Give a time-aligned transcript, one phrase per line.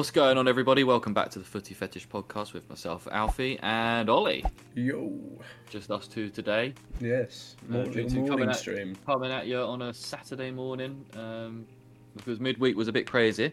[0.00, 0.82] What's going on, everybody?
[0.82, 4.42] Welcome back to the Footy Fetish podcast with myself, Alfie, and Ollie.
[4.74, 5.12] Yo.
[5.68, 6.72] Just us two today.
[7.00, 7.54] Yes.
[7.68, 8.96] Uh, More, little coming morning at- stream.
[9.04, 11.66] Coming at you on a Saturday morning um,
[12.16, 13.52] because midweek was a bit crazy.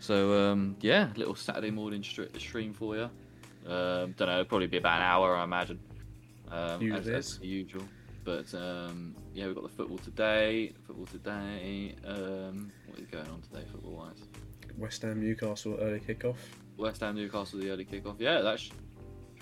[0.00, 3.10] So, um, yeah, little Saturday morning str- stream for you.
[3.70, 5.78] Um, don't know, probably be about an hour, I imagine.
[6.50, 7.84] Um, as, as usual.
[8.24, 10.72] But um, yeah, we've got the football today.
[10.86, 11.94] Football today.
[12.02, 14.22] Um, what is going on today, football wise?
[14.76, 16.36] West Ham Newcastle early kickoff.
[16.76, 18.16] West Ham Newcastle the early kickoff.
[18.18, 18.72] Yeah, that should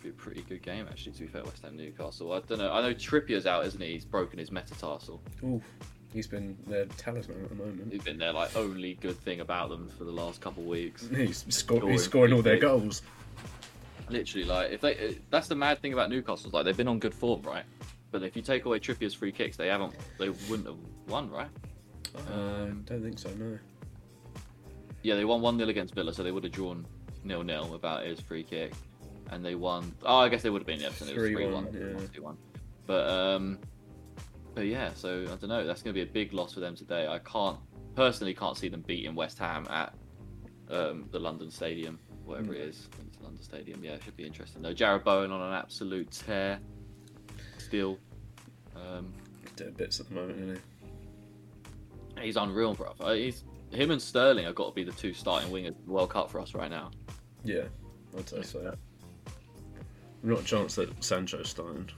[0.03, 1.13] be a pretty good game actually.
[1.13, 2.33] To be fair, West Ham Newcastle.
[2.33, 2.73] I don't know.
[2.73, 3.93] I know Trippier's out, isn't he?
[3.95, 5.21] He's broken his metatarsal.
[5.43, 5.61] Ooh.
[6.13, 7.93] He's been their talisman at the moment.
[7.93, 11.09] He's been their like only good thing about them for the last couple of weeks.
[11.17, 13.03] He's, sco- Scoring he's scoring all their goals.
[14.11, 16.51] Literally, like if they, uh, that's the mad thing about Newcastle.
[16.53, 17.65] Like they've been on good form, right?
[18.13, 19.95] But if you take away Trippier's free kicks, they haven't.
[20.19, 20.77] They wouldn't have
[21.09, 21.49] won, right?
[22.15, 23.59] I Um, don't think so, no.
[25.05, 26.87] Yeah, they won one 0 against Villa, so they would have drawn
[27.25, 28.73] nil nil without his free kick,
[29.31, 29.95] and they won.
[30.03, 32.07] Oh, I guess they would have been yeah, so it was 3-1, three one, yeah.
[32.13, 32.37] two one.
[32.87, 33.59] But um,
[34.55, 35.67] but yeah, so I don't know.
[35.67, 37.07] That's going to be a big loss for them today.
[37.07, 37.59] I can't
[37.95, 39.95] personally can't see them beating West Ham at
[40.71, 42.55] um, the London Stadium, whatever Hmm.
[42.55, 42.89] it is.
[42.93, 43.85] I think it's London Stadium.
[43.85, 44.73] Yeah, it should be interesting though.
[44.75, 46.59] Jarrod Bowen on an absolute tear,
[47.59, 47.99] still.
[48.75, 49.13] Um,
[49.57, 50.61] Dead bits at the moment, isn't
[52.17, 52.23] he?
[52.27, 52.95] he's unreal, bro.
[53.15, 53.45] He's
[53.75, 56.31] him and Sterling have got to be the two starting wingers of the World Cup
[56.31, 56.91] for us right now.
[57.45, 57.65] Yeah,
[58.17, 58.75] I'd say so.
[60.23, 61.89] Not a chance that Sancho's starting.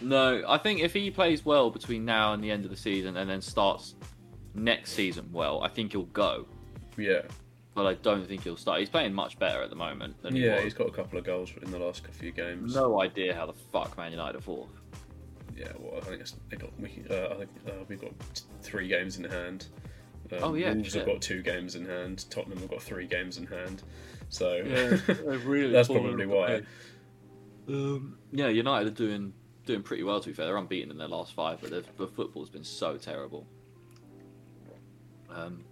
[0.00, 3.16] No, I think if he plays well between now and the end of the season,
[3.16, 3.94] and then starts
[4.54, 6.46] next season well, I think he'll go.
[6.96, 7.22] Yeah.
[7.74, 8.80] But I don't think he'll start.
[8.80, 10.64] He's playing much better at the moment than he Yeah, was.
[10.64, 12.74] he's got a couple of goals in the last few games.
[12.74, 14.70] No idea how the fuck Man United are fourth.
[15.54, 16.70] Yeah, well, I think it's, they got.
[16.80, 18.12] We, uh, I think uh, we've got
[18.62, 19.66] three games in hand.
[20.32, 21.02] Um, Oh, yeah, Wolves shit.
[21.02, 22.24] have got two games in hand.
[22.30, 23.82] Tottenham have got three games in hand.
[24.28, 24.60] So
[25.44, 25.72] really.
[25.72, 26.62] that's probably why.
[27.68, 29.32] Um, yeah, United are doing
[29.66, 30.20] doing pretty well.
[30.20, 33.46] To be fair, they're unbeaten in their last five, but the football's been so terrible.
[35.30, 35.64] Um,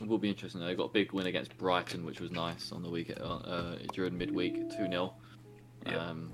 [0.00, 0.60] it will be interesting.
[0.60, 0.66] though.
[0.68, 4.16] They got a big win against Brighton, which was nice on the week uh, during
[4.16, 5.12] midweek, two 0
[5.86, 5.96] Yeah.
[5.98, 6.32] um,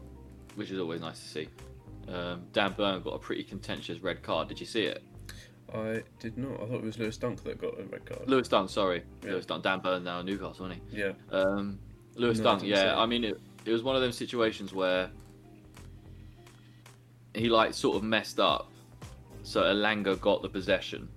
[0.54, 1.48] which is always nice to see.
[2.08, 4.48] Um, Dan Burn got a pretty contentious red card.
[4.48, 5.02] Did you see it?
[5.72, 6.54] I did not.
[6.60, 8.28] I thought it was Lewis Dunk that got a red card.
[8.28, 9.32] Lewis Dunk, sorry, Yeah.
[9.32, 9.62] Lewis Dunk.
[9.64, 11.00] Dan Burn now Newcastle, wasn't he?
[11.00, 11.78] Yeah, Um,
[12.16, 12.98] Lewis No, Dunk, didn't yeah.
[12.98, 15.10] I mean, it, it was one of those situations where
[17.34, 18.70] he like sort of messed up.
[19.42, 21.08] So Elanga got the possession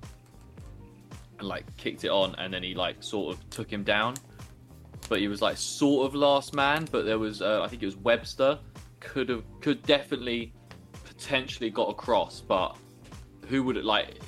[1.40, 4.16] and like kicked it on, and then he like sort of took him down.
[5.10, 6.88] But he was like sort of last man.
[6.92, 8.60] But there was, uh, I think it was Webster,
[9.00, 10.52] could have, could definitely,
[11.06, 12.42] potentially got across.
[12.42, 12.76] But
[13.48, 14.20] who would it like?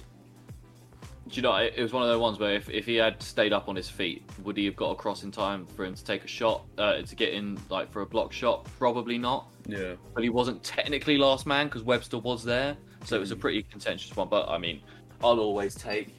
[1.30, 1.56] Do you know?
[1.56, 3.76] It it was one of those ones where if, if he had stayed up on
[3.76, 6.66] his feet, would he have got across in time for him to take a shot,
[6.78, 8.68] uh, to get in like for a block shot?
[8.80, 9.48] Probably not.
[9.68, 9.94] yeah.
[10.14, 12.76] But he wasn't technically last man because Webster was there,
[13.06, 14.28] so it was a pretty contentious one.
[14.28, 14.82] But I mean,
[15.24, 16.10] I'll always take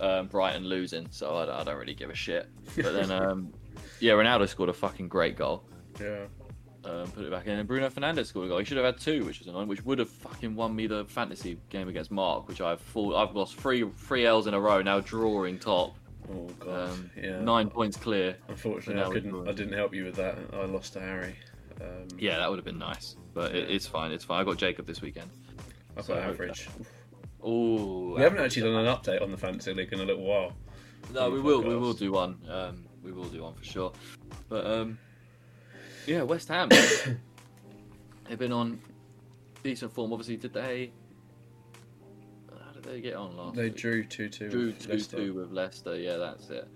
[0.00, 2.48] um, Brighton losing, so I, don't- I don't really give a shit.
[2.76, 3.52] But then, um,
[4.00, 5.64] yeah, Ronaldo scored a fucking great goal.
[6.00, 6.24] Yeah.
[6.84, 8.58] Um, put it back in, and Bruno Fernandes scored a goal.
[8.58, 9.68] He should have had two, which was annoying.
[9.68, 13.34] Which would have fucking won me the fantasy game against Mark, which I've full, I've
[13.36, 15.94] lost three three L's in a row now, drawing top,
[16.32, 16.90] Oh god.
[16.90, 17.40] um, yeah.
[17.40, 18.36] nine points clear.
[18.48, 19.46] Unfortunately, I couldn't.
[19.48, 20.38] I didn't help you with that.
[20.54, 21.36] I lost to Harry.
[21.82, 24.10] Um, Yeah, that would have been nice, but it, it's fine.
[24.12, 24.40] It's fine.
[24.40, 25.30] I got Jacob this weekend.
[25.98, 26.68] I've so got average.
[27.42, 30.52] Oh, We haven't actually done an update on the fantasy league in a little while.
[31.12, 31.62] No, we will.
[31.62, 32.38] We will do one.
[32.48, 33.92] Um, we will do one for sure.
[34.48, 34.98] But um,
[36.06, 36.68] yeah, West Ham.
[38.28, 38.80] They've been on
[39.62, 40.12] decent form.
[40.12, 40.92] Obviously, did they?
[42.50, 43.56] How did they get on last?
[43.56, 43.76] They week?
[43.76, 44.48] drew two two.
[44.48, 45.16] drew with two Leicester.
[45.16, 45.96] two with Leicester.
[45.98, 46.68] Yeah, that's it.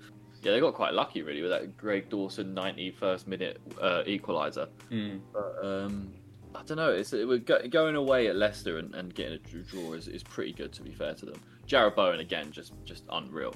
[0.43, 4.69] Yeah, they got quite lucky really with that Craig Dawson ninety first minute uh, equaliser.
[4.91, 5.21] Mm.
[5.33, 6.13] But um,
[6.55, 6.91] I don't know.
[6.91, 10.09] It's it, we're go, going away at Leicester and, and getting a draw- draw is,
[10.09, 11.41] is pretty good to be fair to them.
[11.67, 13.55] Jarrod Bowen again, just just unreal.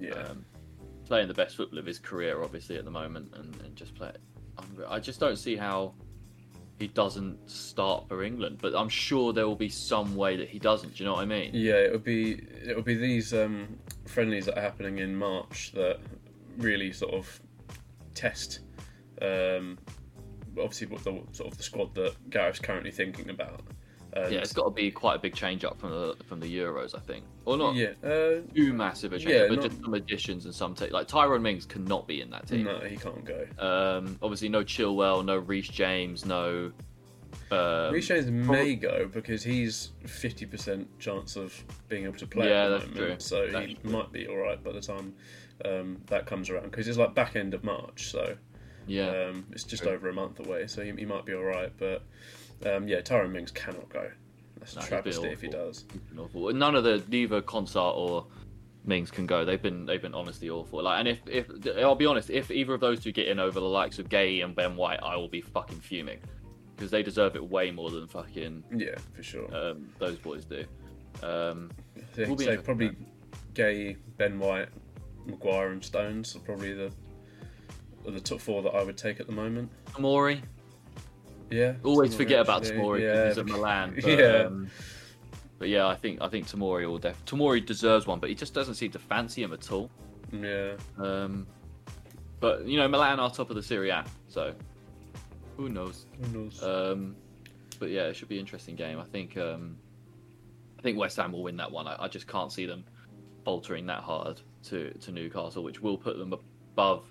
[0.00, 0.12] Yeah.
[0.14, 0.44] Um,
[1.04, 4.12] playing the best football of his career, obviously at the moment, and, and just play.
[4.88, 5.94] I just don't see how
[6.78, 10.58] he doesn't start for England, but I'm sure there will be some way that he
[10.58, 10.94] doesn't.
[10.94, 11.50] Do you know what I mean?
[11.52, 15.98] Yeah, it'll be it'll be these um, friendlies that are happening in March that
[16.56, 17.40] really sort of
[18.14, 18.60] test,
[19.22, 19.78] um,
[20.58, 23.60] obviously what the sort of the squad that Gareth's currently thinking about.
[24.14, 26.46] And, Yeah, it's got to be quite a big change up from the from the
[26.46, 29.82] Euros, I think, or not yeah, uh, too massive a change, Yeah, but not- just
[29.82, 32.64] some additions and some ta- like Tyrone Mings cannot be in that team.
[32.64, 33.44] no, he can't go.
[33.58, 36.72] Um, obviously, no Chilwell, no Reece James, no
[37.50, 42.48] Um, Reece James may go because he's fifty percent chance of being able to play
[42.48, 43.20] Yeah, at the that's moment, true.
[43.20, 43.90] so That's he true.
[43.90, 45.14] might be all right by the time
[45.64, 48.36] um, that comes around because it's like back end of March, so
[48.86, 51.70] yeah, um, it's just over a month away, so he, he might be all right.
[51.78, 52.02] But
[52.66, 54.10] um, yeah, Tyrone Mings cannot go.
[54.58, 55.84] That's No, travesty if he does.
[56.18, 56.52] Awful.
[56.52, 58.26] None of the neither Consart or
[58.84, 59.44] Mings can go.
[59.44, 60.82] They've been they've been honestly awful.
[60.82, 61.46] Like, and if if
[61.78, 64.42] I'll be honest, if either of those two get in over the likes of Guéhi
[64.44, 66.18] and Ben White, I will be fucking fuming
[66.74, 69.54] because they deserve it way more than fucking Yeah, for sure.
[69.54, 70.64] um, those boys do.
[71.22, 71.70] Um,
[72.16, 72.56] will so.
[72.58, 72.92] Probably
[73.54, 74.68] Guéhi, Ben White,
[75.26, 76.90] Maguire, and Stones are probably the
[78.06, 79.70] are the top four that I would take at the moment.
[79.92, 80.40] Tamori,
[81.50, 81.74] Yeah.
[81.84, 82.62] always Tamori, forget about.
[82.62, 83.94] Tamori Yeah, because he's at Milan.
[84.02, 84.26] But, yeah.
[84.46, 84.70] um,
[85.58, 87.24] but yeah, I think I think Tamori will def.
[87.24, 89.90] Tamori deserves one, but he just doesn't seem to fancy him at all.
[90.32, 90.72] yeah.
[90.98, 91.46] Um,
[92.40, 94.54] but you know, Milan are top of the Serie A, so
[95.56, 96.06] who knows?
[96.22, 96.62] Who knows?
[96.62, 97.16] Um,
[97.80, 98.98] but yeah, it should be an interesting game.
[99.00, 99.76] I think um,
[100.78, 101.86] I think West Ham will win that one.
[101.86, 102.84] I, I just can't see them
[103.44, 107.04] faltering that hard to, to Newcastle, which will put them above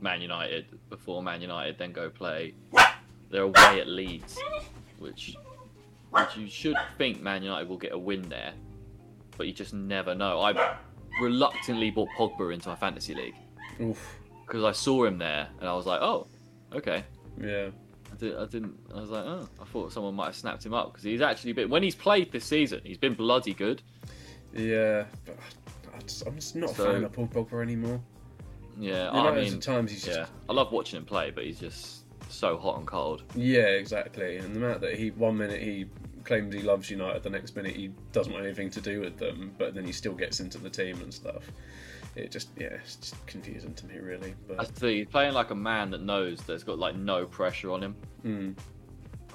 [0.00, 2.54] Man United before Man United then go play.
[3.32, 4.38] They're away at Leeds,
[4.98, 5.34] which
[6.10, 8.52] which you should think Man United will get a win there,
[9.38, 10.40] but you just never know.
[10.42, 10.76] I
[11.20, 13.34] reluctantly bought Pogba into my fantasy league
[14.46, 16.26] because I saw him there and I was like, oh,
[16.74, 17.04] okay.
[17.40, 17.68] Yeah.
[18.12, 18.78] I, did, I didn't.
[18.94, 21.54] I was like, oh, I thought someone might have snapped him up because he's actually
[21.54, 23.80] been when he's played this season, he's been bloody good.
[24.54, 25.04] Yeah.
[25.24, 25.38] But
[25.96, 27.98] I just, I'm just not a So- fan of Paul Pogba anymore.
[28.78, 31.44] Yeah, You know, I mean, times he's just yeah, I love watching him play, but
[31.44, 32.01] he's just
[32.32, 33.22] so hot and cold.
[33.34, 34.36] Yeah, exactly.
[34.38, 35.86] And the amount that he one minute he
[36.24, 39.52] claims he loves United, the next minute he doesn't want anything to do with them,
[39.58, 41.44] but then he still gets into the team and stuff.
[42.14, 44.34] It just yeah, it's just confusing to me really.
[44.58, 47.82] I see he's playing like a man that knows there's got like no pressure on
[47.82, 47.96] him.
[48.24, 48.54] mm,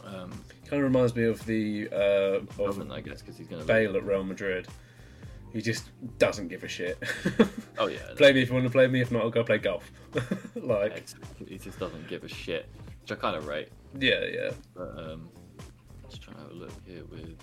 [0.05, 0.31] Um,
[0.65, 3.63] kind of reminds me of the uh, of I guess because he's gonna.
[3.63, 4.67] Bale at Real Madrid.
[5.53, 5.89] He just
[6.19, 7.01] doesn't give a shit.
[7.79, 9.01] Oh yeah, play me if you want to play me.
[9.01, 9.89] If not, I'll go play golf.
[10.55, 11.47] like exactly.
[11.49, 12.69] he just doesn't give a shit,
[13.07, 13.69] which I kind of rate.
[13.97, 14.51] yeah, yeah.
[14.75, 15.29] But um,
[16.09, 17.37] just trying to have a look here with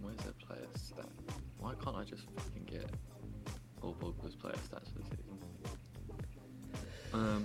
[0.00, 1.04] where's their player stat?
[1.58, 2.88] Why can't I just fucking get
[3.82, 5.38] all Pogba's player stats for the season?
[7.12, 7.44] Um,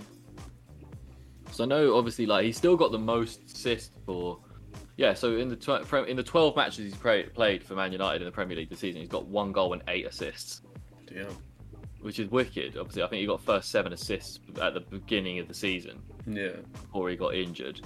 [1.52, 4.40] so I know obviously like he's still got the most assists for.
[4.98, 8.22] Yeah, so in the tw- in the twelve matches he's pra- played for Man United
[8.22, 10.62] in the Premier League this season, he's got one goal and eight assists,
[11.14, 11.28] Damn.
[12.06, 12.78] Which is wicked.
[12.78, 16.58] Obviously, I think he got first seven assists at the beginning of the season Yeah.
[16.72, 17.82] before he got injured.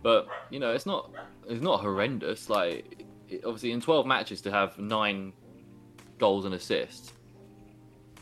[0.00, 1.10] But you know, it's not
[1.48, 2.48] it's not horrendous.
[2.48, 5.32] Like it, obviously, in twelve matches to have nine
[6.18, 7.12] goals and assists,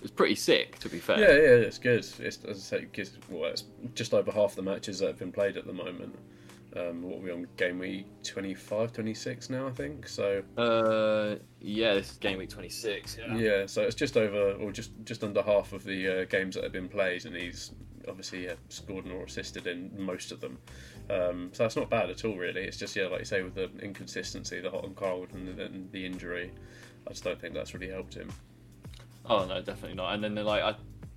[0.00, 0.78] it's pretty sick.
[0.78, 2.06] To be fair, Yeah, yeah, it's good.
[2.18, 3.64] It's, as I say, it's, well, it's
[3.94, 6.14] just over half the matches that have been played at the moment.
[6.74, 10.08] Um, what are we on game week 25, 26 now, I think.
[10.08, 13.16] So Uh, yeah, this is game week twenty six.
[13.18, 13.36] Yeah.
[13.36, 16.64] yeah, so it's just over or just just under half of the uh, games that
[16.64, 17.72] have been played, and he's
[18.08, 20.58] obviously yeah, scored or assisted in most of them.
[21.10, 22.62] Um, so that's not bad at all, really.
[22.62, 25.64] It's just yeah, like you say, with the inconsistency, the hot and cold, and the,
[25.64, 26.50] and the injury.
[27.06, 28.30] I just don't think that's really helped him.
[29.26, 30.14] Oh no, definitely not.
[30.14, 30.74] And then they're like, I,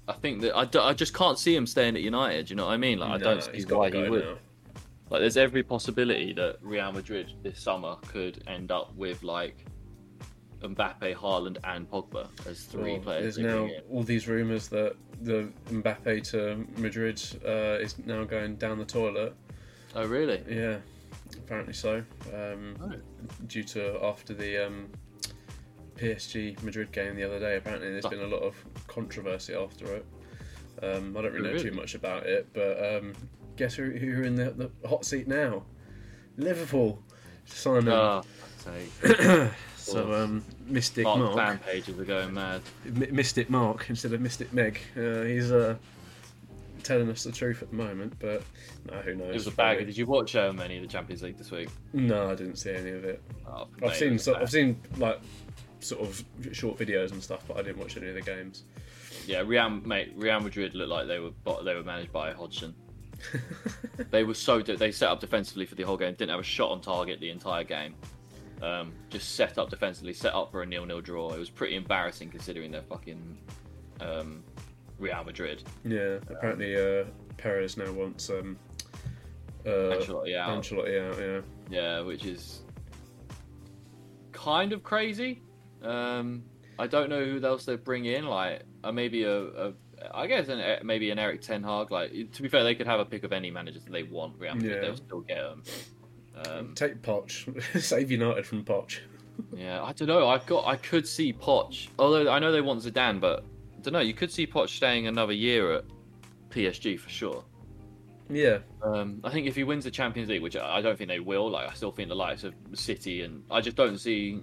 [0.08, 2.50] I think that I, d- I just can't see him staying at United.
[2.50, 3.00] You know what I mean?
[3.00, 4.24] Like I No, don't see why he would.
[4.24, 4.38] now.
[5.12, 9.66] Like, there's every possibility that Real Madrid this summer could end up with like
[10.62, 13.36] Mbappe, Haaland, and Pogba as three Well, players.
[13.36, 18.78] There's now all these rumours that the Mbappe to Madrid uh, is now going down
[18.80, 19.34] the toilet.
[19.96, 20.42] Oh really?
[20.50, 20.78] Yeah,
[21.38, 22.04] apparently so.
[22.34, 22.92] Um, Oh.
[23.48, 24.90] Due to after the um,
[25.98, 28.56] PSG Madrid game the other day, apparently there's been a lot of
[28.88, 30.06] controversy after it.
[30.84, 31.70] Um, I don't really know Really?
[31.70, 33.14] too much about it, but um,
[33.56, 35.64] guess who, who are in the, the hot seat now?
[36.38, 37.02] Liverpool.
[37.46, 37.88] Simon.
[37.94, 38.24] Oh.
[39.86, 42.62] so um, Mystic Mark, Mark, fan pages are going mad.
[42.86, 44.80] M- Mystic Mark instead of Mystic Meg.
[44.98, 45.76] Uh, he's uh,
[46.84, 48.44] telling us the truth at the moment, but
[48.90, 49.30] no, who knows?
[49.30, 49.86] It was a bagger.
[49.86, 51.70] Did you watch um, any of the Champions League this week?
[51.94, 53.22] No, I didn't see any of it.
[53.48, 54.42] Oh, I've seen so, bad.
[54.42, 55.20] I've seen like
[55.80, 58.64] sort of short videos and stuff, but I didn't watch any of the games.
[59.28, 61.32] Yeah, Real mate, Real Madrid looked like they were
[61.64, 62.74] they were managed by Hodgson.
[64.12, 66.14] They were so they set up defensively for the whole game.
[66.16, 67.96] Didn't have a shot on target the entire game.
[68.62, 71.34] Um, just set up defensively, set up for a nil-nil draw.
[71.34, 73.38] It was pretty embarrassing considering they're fucking
[74.00, 74.44] um,
[74.98, 75.64] Real Madrid.
[75.84, 77.06] yeah, apparently uh,
[77.38, 78.58] Perez now wants um,
[79.66, 80.62] uh, Ancelotti out.
[80.64, 81.20] Ancelotti out.
[81.20, 82.62] Yeah, Yeah, which is
[84.32, 85.42] kind of crazy.
[85.82, 86.44] Um,
[86.80, 88.26] I don't know who else they bring in.
[88.26, 89.74] Like, uh, maybe a, a,
[90.14, 91.92] I guess an, maybe an Erik Ten Hag.
[91.92, 94.36] Like, to be fair, they could have a pick of any managers that they want.
[94.38, 94.82] Real Madrid, Yeah.
[94.82, 95.64] they'll still get them.
[96.50, 97.82] Um, Take Poch.
[97.82, 99.00] Save United from Poch.
[99.56, 100.28] yeah, I don't know.
[100.28, 100.66] I've got.
[100.68, 101.88] I could see Poch.
[102.00, 103.44] Although I know they want Zidane, but
[103.78, 104.00] I don't know.
[104.00, 105.86] You could see Poch staying another year at
[106.50, 107.44] PSG for sure.
[108.28, 111.10] Yeah, Um, I think if he wins the Champions League, which I I don't think
[111.10, 114.42] they will, like I still think the likes of City and I just don't see.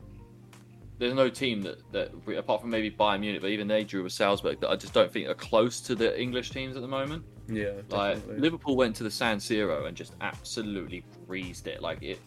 [0.99, 4.13] There's no team that, that apart from maybe Bayern Munich, but even they drew with
[4.13, 7.25] Salzburg that I just don't think are close to the English teams at the moment.
[7.49, 8.39] Yeah, Like definitely.
[8.41, 11.83] Liverpool went to the San Siro and just absolutely breezed it.
[11.83, 12.19] Like it,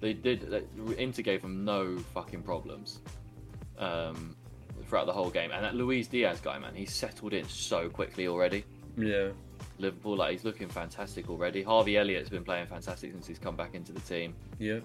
[0.00, 0.50] they did.
[0.50, 3.00] they- Inter gave them no fucking problems
[3.78, 4.36] um,
[4.86, 5.50] throughout the whole game.
[5.52, 8.64] And that Luis Diaz guy, man, he's settled in so quickly already.
[8.96, 9.28] yeah,
[9.78, 11.62] Liverpool, like he's looking fantastic already.
[11.62, 14.34] Harvey Elliott's been playing fantastic since he's come back into the team.
[14.58, 14.80] yeah.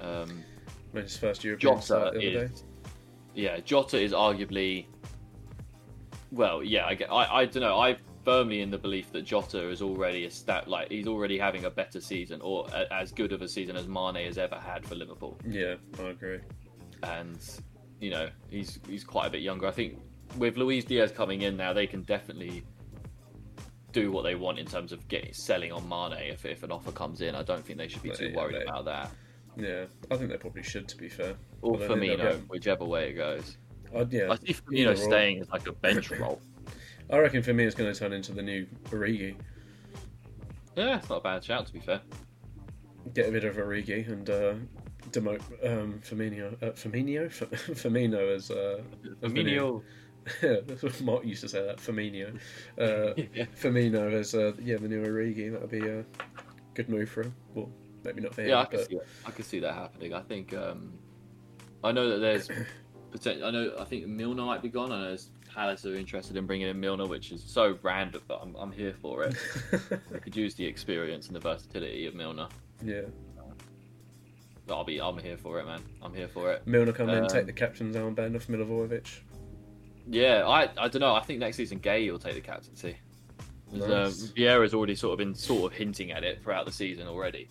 [0.00, 0.42] Um,
[0.94, 2.66] Made his first European Jota start the other is, day.
[3.34, 4.86] yeah, Jota is arguably,
[6.30, 7.78] well, yeah, I, get- I, I don't know.
[7.78, 11.64] I firmly in the belief that Jota is already a stat, like he's already having
[11.64, 14.86] a better season or a, as good of a season as Mane has ever had
[14.86, 16.38] for Liverpool, Yeah, I agree.
[17.02, 17.38] and
[18.00, 19.66] you know he's he's quite a bit younger.
[19.66, 19.98] I think
[20.38, 22.62] with Luis Diaz coming in now, they can definitely
[23.92, 26.92] do what they want in terms of getting selling on Mane if, if an offer
[26.92, 27.34] comes in.
[27.34, 29.10] I don't think they should be too yeah, worried they- about that.
[29.54, 30.88] Yeah, I think they probably should.
[30.88, 33.58] To be fair, Or I don't think Firmino, get- whichever way it goes.
[33.94, 36.40] I'd, yeah, I see either Firmino staying as like a bench role.
[37.12, 39.36] I reckon for me, it's going to turn into the new Origi.
[40.76, 42.00] Yeah, it's not a bad shout to be fair.
[43.12, 44.54] Get rid of Origi and uh,
[45.10, 46.54] demote um, Firmino.
[46.62, 48.80] Uh, Firmino, F- Firmino as uh,
[49.20, 49.82] Firmino.
[50.42, 52.34] Yeah, that's what Mark used to say that Firmino.
[52.78, 53.44] Uh, yeah.
[53.60, 55.52] Firmino as uh, yeah the new Origi.
[55.52, 56.06] That would be a
[56.72, 57.34] good move for him.
[57.54, 57.68] Well,
[58.04, 58.48] maybe not for him.
[58.48, 59.06] yeah, I can but see it.
[59.26, 60.14] I can see that happening.
[60.14, 60.94] I think um,
[61.84, 62.48] I know that there's.
[63.26, 64.90] I know I think Milner might be gone.
[64.90, 68.40] I know there's Palace are interested in bringing in Milner, which is so random, but
[68.42, 69.34] I'm, I'm here for it.
[70.10, 72.48] they could use the experience and the versatility of Milner.
[72.82, 73.02] yeah,
[74.66, 75.80] But I'll be I'm here for it, man.
[76.02, 76.66] I'm here for it.
[76.66, 79.20] Milner come in, Um, take the captain's armband off Milivojevic.
[80.08, 81.14] Yeah, I I don't know.
[81.14, 82.96] I think next season Guéhi will take the captaincy.
[83.70, 83.82] Nice.
[83.88, 87.48] Um, Vieira's already sort of been sort of hinting at it throughout the season already.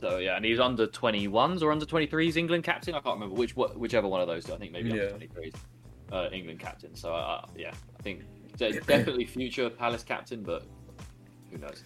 [0.00, 2.94] So yeah, and he's under 21s or under 23s England captain.
[2.94, 4.44] I can't remember which whichever one of those.
[4.44, 4.54] two.
[4.54, 5.08] I think maybe Yeah.
[5.12, 5.54] under 23s
[6.12, 6.94] uh, England captain.
[6.94, 8.22] So uh, yeah, I think
[8.56, 10.64] de- definitely future Palace captain, but
[11.50, 11.82] who knows?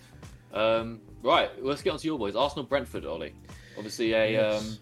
[0.53, 2.35] Um, right, let's get on to your boys.
[2.37, 3.35] Arsenal Brentford, Ollie.
[3.77, 4.63] Obviously a Yes.
[4.63, 4.79] um,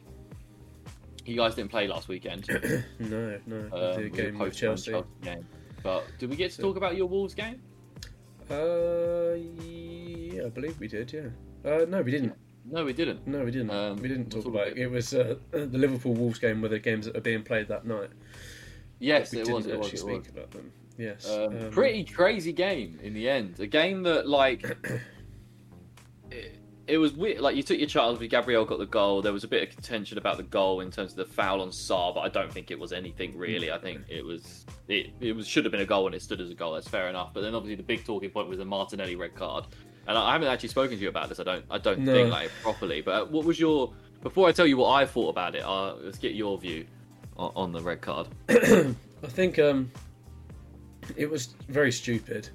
[1.27, 2.47] you guys didn't play last weekend.
[2.99, 4.93] no, no, Um, the we game with Chelsea.
[4.93, 5.47] Chelsea game.
[5.83, 7.61] But did we get to So- talk about your Wolves game?
[8.51, 11.13] Uh, yeah, I believe we did.
[11.13, 11.29] Yeah.
[11.71, 12.33] Uh, no, we didn't.
[12.65, 13.27] No, we didn't.
[13.27, 13.71] No, we didn't.
[13.71, 14.79] Um, we didn't talk talk about it.
[14.79, 17.87] It was uh, the Liverpool Wolves game were the games that are being played that
[17.87, 18.11] night.
[18.99, 19.67] Yes, it didn't was.
[19.67, 19.89] It was.
[19.89, 20.29] actually It was.
[20.29, 20.73] about them.
[20.97, 21.31] Yes.
[21.31, 23.61] Um, um, pretty crazy game in the end.
[23.61, 24.65] A game that like
[26.31, 27.41] it, it was weird.
[27.41, 28.19] Like you took your chance.
[28.19, 29.23] Gabriel got the goal.
[29.23, 31.71] There was a bit of contention about the goal in terms of the foul on
[31.71, 33.71] Sá, but I don't think it was anything really.
[33.71, 35.11] I think it was it.
[35.21, 36.73] It was should have been a goal and it stood as a goal.
[36.73, 37.33] That's fair enough.
[37.35, 39.67] But then obviously the big talking point was the Martinelli red card.
[40.07, 41.39] And I haven't actually spoken to you about this.
[41.39, 41.65] I don't.
[41.71, 42.15] I don't No.
[42.15, 43.03] think like properly.
[43.03, 43.93] But uh, what was your?
[44.23, 46.87] Before I tell you what I thought about it, uh, let's get your view
[47.39, 48.29] on, the red card.
[48.49, 48.95] I
[49.27, 49.91] think um,
[51.17, 52.49] it was very stupid,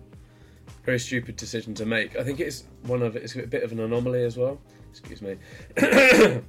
[0.84, 2.18] very stupid decision to make.
[2.18, 4.60] I think it's one of it's a bit of an anomaly as well.
[4.92, 5.32] Excuse me.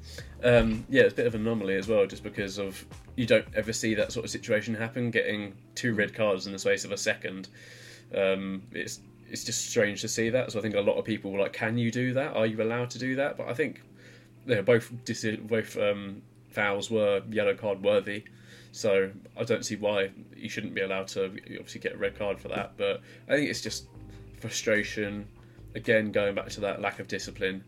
[0.45, 2.85] um, yeah, it's a bit of an anomaly as well, just because of
[3.17, 5.11] you don't ever see that sort of situation happen.
[5.11, 7.49] Getting two red cards in the space of a second,
[8.15, 9.01] um, it's
[9.31, 10.53] it's just strange to see that.
[10.53, 12.37] So I think a lot of people were like, "Can you do that?
[12.37, 13.81] Are you allowed to do that?" But I think
[14.47, 14.93] yeah, both
[15.49, 16.23] both um,
[16.55, 18.25] fouls were yellow card worthy.
[18.73, 22.41] So I don't see why you shouldn't be allowed to obviously get a red card
[22.41, 22.77] for that.
[22.77, 23.87] But I think it's just
[24.41, 25.27] frustration.
[25.75, 27.63] Again, going back to that lack of discipline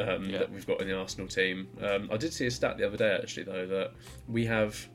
[0.00, 0.38] um, Yeah.
[0.38, 1.68] that we've got in the Arsenal team.
[1.80, 3.92] Um, I did see a stat the other day actually though that
[4.28, 4.88] we have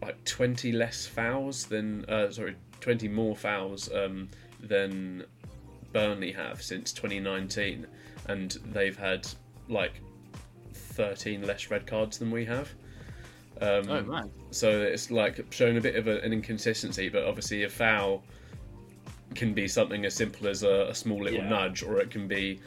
[0.00, 4.28] like 20 less fouls than uh, sorry 20 more fouls um,
[4.60, 5.24] than
[5.92, 7.86] Burnley have since 2019,
[8.28, 9.26] and they've had
[9.68, 10.00] like
[10.92, 12.70] 13 less red cards than we have.
[13.60, 14.30] Um, Oh man.
[14.50, 18.22] so it's like showing a bit of a, an inconsistency, but obviously a foul
[19.34, 21.48] can be something as simple as a, a small little Yeah.
[21.48, 22.60] nudge, or it can be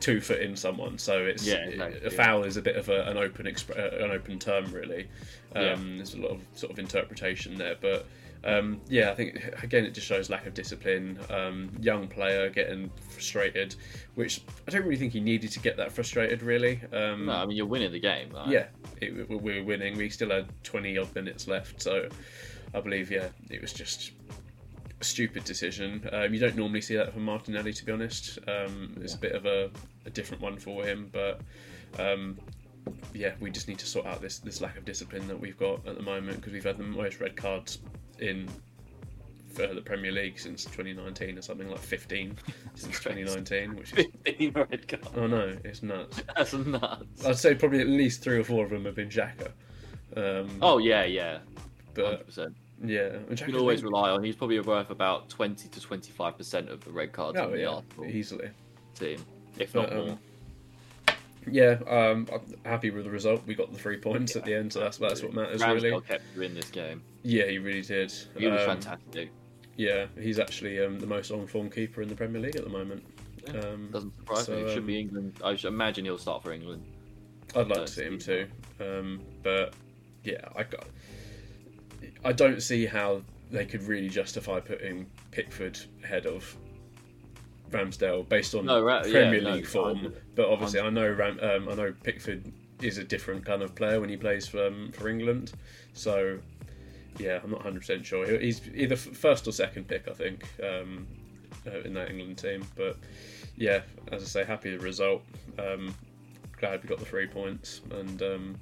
[0.00, 0.98] two foot in someone.
[0.98, 2.16] So it's Yeah, exactly, a yeah.
[2.16, 5.08] foul is a bit of a, an open exp- uh, an open term, really.
[5.54, 5.76] Um, Yeah.
[5.96, 8.06] There's a lot of sort of interpretation there, but
[8.48, 11.18] um, yeah, I think again it just shows lack of discipline.
[11.30, 13.74] Um, young player getting frustrated,
[14.14, 16.42] which I don't really think he needed to get that frustrated.
[16.42, 18.30] Really, um, No, I mean you're winning the game.
[18.30, 18.48] Right?
[18.48, 18.66] yeah,
[19.00, 19.96] it, we we were winning.
[19.96, 22.08] We still had 20 odd minutes left, so
[22.74, 24.12] I believe, yeah, it was just
[25.00, 26.08] a stupid decision.
[26.12, 28.38] Um, you don't normally see that from Martinelli, to be honest.
[28.48, 29.70] Um, it's a bit of a,
[30.06, 31.40] a different one for him, but
[31.98, 32.38] Um,
[33.12, 35.86] yeah, we just need to sort out this this lack of discipline that we've got
[35.86, 37.78] at the moment because we've had the most red cards
[38.20, 38.48] in
[39.52, 42.36] for the Premier League since 2019 or something like 15
[42.74, 45.08] since 2019, which is 15 red cards.
[45.16, 46.22] oh no, it's nuts.
[46.36, 47.24] That's nuts.
[47.24, 49.50] I'd say probably at least three or four of them have been Xhaka.
[50.16, 51.38] Um, Oh yeah, yeah,
[51.94, 52.54] but 100%.
[52.84, 54.22] yeah, You can always been- rely on.
[54.22, 57.58] He's probably worth about 20 to 25 percent of the red cards Oh on the
[57.60, 58.50] yeah, Arsenal easily.
[58.94, 59.24] team,
[59.58, 60.18] if But, not um, more.
[61.50, 63.42] Yeah, um, I'm happy with the result.
[63.46, 66.00] We got the three points at the end, so that's that's what matters Ramsdale really.
[66.02, 67.02] kept you in this game.
[67.22, 68.12] Yeah, he really did.
[68.36, 69.30] He was Um, fantastic.
[69.76, 73.04] Yeah, he's actually um, the most on-form keeper in the Premier League at the moment.
[73.46, 74.62] Yeah, Um, Doesn't surprise so, me.
[74.62, 75.40] It should um, be England.
[75.44, 76.84] I imagine he'll start for England.
[77.54, 78.46] I'd like to see him too,
[78.80, 79.74] um, but
[80.22, 80.86] yeah, I got.
[82.24, 86.54] I don't see how they could really justify putting Pickford ahead of
[87.70, 89.98] Ramsdale based on No, Ra- yeah, Premier no, League form.
[89.98, 93.74] I'm- But obviously, I know Ram, um, I know Pickford is a different kind of
[93.74, 95.52] player when he plays for um, for England.
[95.94, 96.38] So
[97.18, 98.26] yeah, I'm not 100 percent sure.
[98.38, 101.06] He's either first or second pick, I think, um,
[101.66, 102.64] uh, in that England team.
[102.76, 102.96] But
[103.56, 103.80] yeah,
[104.12, 105.22] as I say, happy with the result.
[105.58, 105.94] Um,
[106.58, 108.56] glad we got the three points, and um,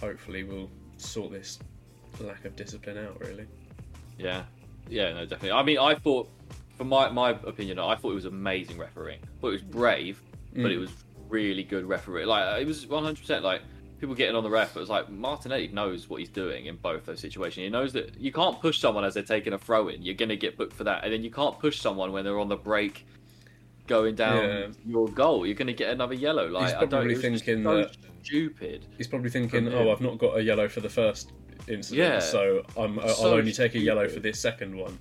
[0.00, 1.58] hopefully we'll sort this
[2.20, 3.20] lack of discipline out.
[3.20, 3.46] Really.
[4.18, 4.44] Yeah,
[4.88, 5.52] yeah, no, definitely.
[5.52, 6.28] I mean, I thought,
[6.76, 9.20] from my my opinion, I thought it was amazing refereeing.
[9.22, 10.20] I thought it was brave,
[10.54, 10.72] but Mm.
[10.74, 10.90] it was
[11.28, 12.26] really good refereeing.
[12.26, 13.62] Like it was 100 percent like.
[14.00, 17.04] People getting on the ref, but it's like Martinelli knows what he's doing in both
[17.06, 17.56] those situations.
[17.64, 20.02] He knows that you can't push someone as they're taking a throw in.
[20.02, 22.38] You're going to get booked for that, and then you can't push someone when they're
[22.38, 23.06] on the break,
[23.88, 24.66] going down Yeah.
[24.86, 25.44] your goal.
[25.46, 26.46] You're going to get another yellow.
[26.48, 26.90] Like He's I don't.
[26.90, 28.86] probably thinking so that- stupid.
[28.96, 29.90] He's probably thinking, "Oh.
[29.90, 31.32] I've not got a yellow for the first
[31.66, 32.18] incident, Yeah.
[32.20, 34.98] so I'm, I'll So only take a yellow for this second one."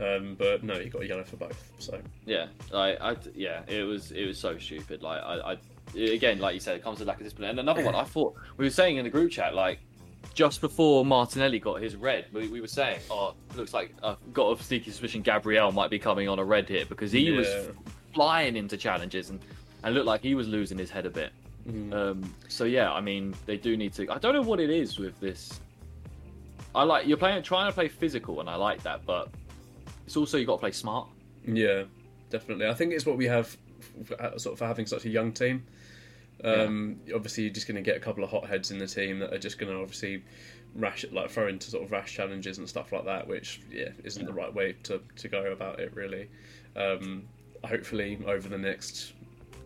[0.00, 1.72] Um, but no, he got a yellow for both.
[1.78, 5.02] So Yeah, like I, yeah, it was it was so stupid.
[5.02, 5.56] Like I, I
[5.96, 7.50] again, like you said, it comes to lack of discipline.
[7.50, 9.78] And another one, I thought we were saying in the group chat, like
[10.32, 14.58] just before Martinelli got his red, we, we were saying, oh, looks like I've got
[14.58, 17.46] a sneaky suspicion Gabriel might be coming on a red here because he was
[18.14, 19.40] flying into challenges and
[19.82, 21.30] and looked like he was losing his head a bit.
[21.68, 24.10] mm, Um, so yeah, I mean, they do need to.
[24.10, 25.60] I don't know what it is with this.
[26.74, 29.28] I like you're playing, trying to play physical, and I like that, but
[30.06, 31.06] it's also you got to play smart.
[31.46, 31.82] yeah,
[32.30, 32.66] definitely.
[32.66, 33.54] I think it's what we have,
[34.36, 35.64] sort of for having such a young team.
[36.42, 39.32] Um, Obviously, you're just going to get a couple of hotheads in the team that
[39.32, 40.22] are just going to obviously
[40.74, 44.26] rash like throw into sort of rash challenges and stuff like that, which yeah isn't
[44.26, 46.28] the right way to, to go about it really.
[46.76, 47.24] Um,
[47.62, 49.12] hopefully, over the next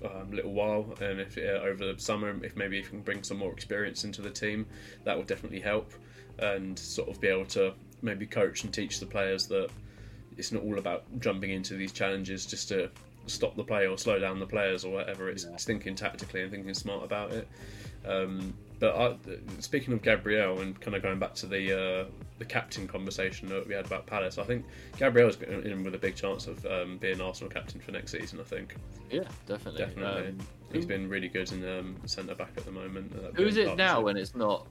[0.05, 3.23] um, little while, and if uh, over the summer, if maybe if you can bring
[3.23, 4.67] some more experience into the team,
[5.05, 5.93] that will definitely help,
[6.39, 9.71] and sort of be able to maybe coach and teach the players that
[10.37, 12.89] it's not all about jumping into these challenges just to
[13.29, 15.29] stop the play or slow down the players or whatever.
[15.29, 15.53] It's, Yeah.
[15.55, 17.49] it's thinking tactically and thinking smart about it.
[18.07, 19.17] Um, but I,
[19.59, 22.05] speaking of Gabriel and kind of going back to the uh,
[22.39, 24.65] the captain conversation that we had about Palace, I think
[24.99, 28.39] Gabriel's in with a big chance of um, being Arsenal captain for next season.
[28.39, 28.77] I think
[29.11, 29.81] Yeah, definitely.
[29.85, 30.39] definitely Um,
[30.73, 33.13] he's been really good in um, centre back at the moment.
[33.17, 34.69] uh, Who is it now when it's not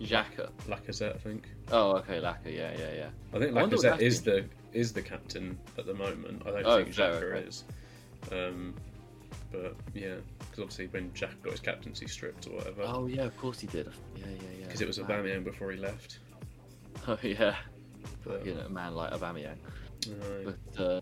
[0.00, 0.48] Xhaka?
[0.66, 1.48] Lacazette, I think.
[1.70, 2.46] Oh, okay, Laka.
[2.46, 3.08] Yeah, yeah, yeah.
[3.34, 6.42] I think I Lacazette that's is the is the captain at the moment.
[6.46, 7.46] I don't Oh, think fair, Xhaka okay.
[7.48, 7.64] is.
[8.30, 8.74] Um,
[9.50, 13.22] but yeah, because obviously when Jack got his captaincy stripped or whatever, Oh, yeah.
[13.24, 13.86] Of course he did.
[14.16, 14.66] Yeah, yeah, yeah.
[14.66, 14.98] because it was.
[14.98, 16.18] Aubameyang before he left.
[17.08, 17.56] Oh yeah.
[18.24, 19.56] But, You know, a man like Aubameyang.
[20.06, 20.54] no.
[20.76, 21.00] But uh,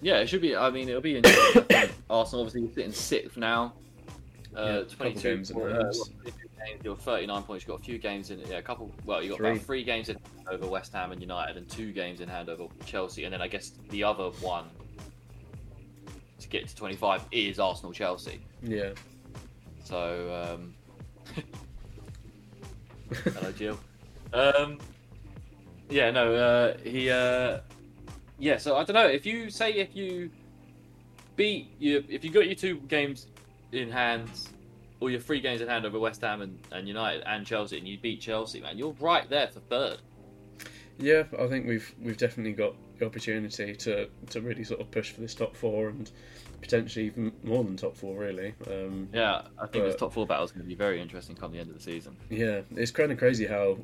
[0.00, 0.54] yeah, it should be.
[0.54, 1.64] I mean, it'll be interesting.
[2.10, 3.72] Arsenal obviously sitting sixth now.
[4.54, 5.94] Uh, couple 22 games in uh, hand.
[5.96, 7.64] what, 22 games, you're 39 points.
[7.64, 8.38] You've got a few games in.
[8.40, 8.92] Yeah, a couple.
[9.06, 9.50] Well, you got Three.
[9.52, 10.18] about three games in
[10.50, 13.48] over West Ham and United, and two games in hand over Chelsea, and then I
[13.48, 14.66] guess the other one
[16.42, 18.40] to get to 25 is Arsenal Chelsea.
[18.62, 18.90] yeah,
[19.84, 20.74] So, um,
[23.34, 23.78] hello, Jill.
[24.32, 24.78] Um,
[25.88, 27.60] yeah, no, uh, he, uh,
[28.38, 28.56] yeah.
[28.56, 30.30] So I don't know if you say if you
[31.36, 33.26] beat you if you got your two games
[33.72, 34.30] in hand
[35.00, 37.86] or your three games in hand over West Ham and, and United and Chelsea, and
[37.86, 39.98] you beat Chelsea, man, you're right there for third.
[40.98, 41.24] yeah.
[41.38, 45.34] I think we've we've definitely got opportunity to to really sort of push for this
[45.34, 46.10] top four and
[46.60, 48.54] potentially even more than top four, really.
[48.70, 51.52] Um, Yeah, I think this top four battle is going to be very interesting come
[51.52, 52.16] the end of the season.
[52.30, 53.78] Yeah, it's kind of crazy how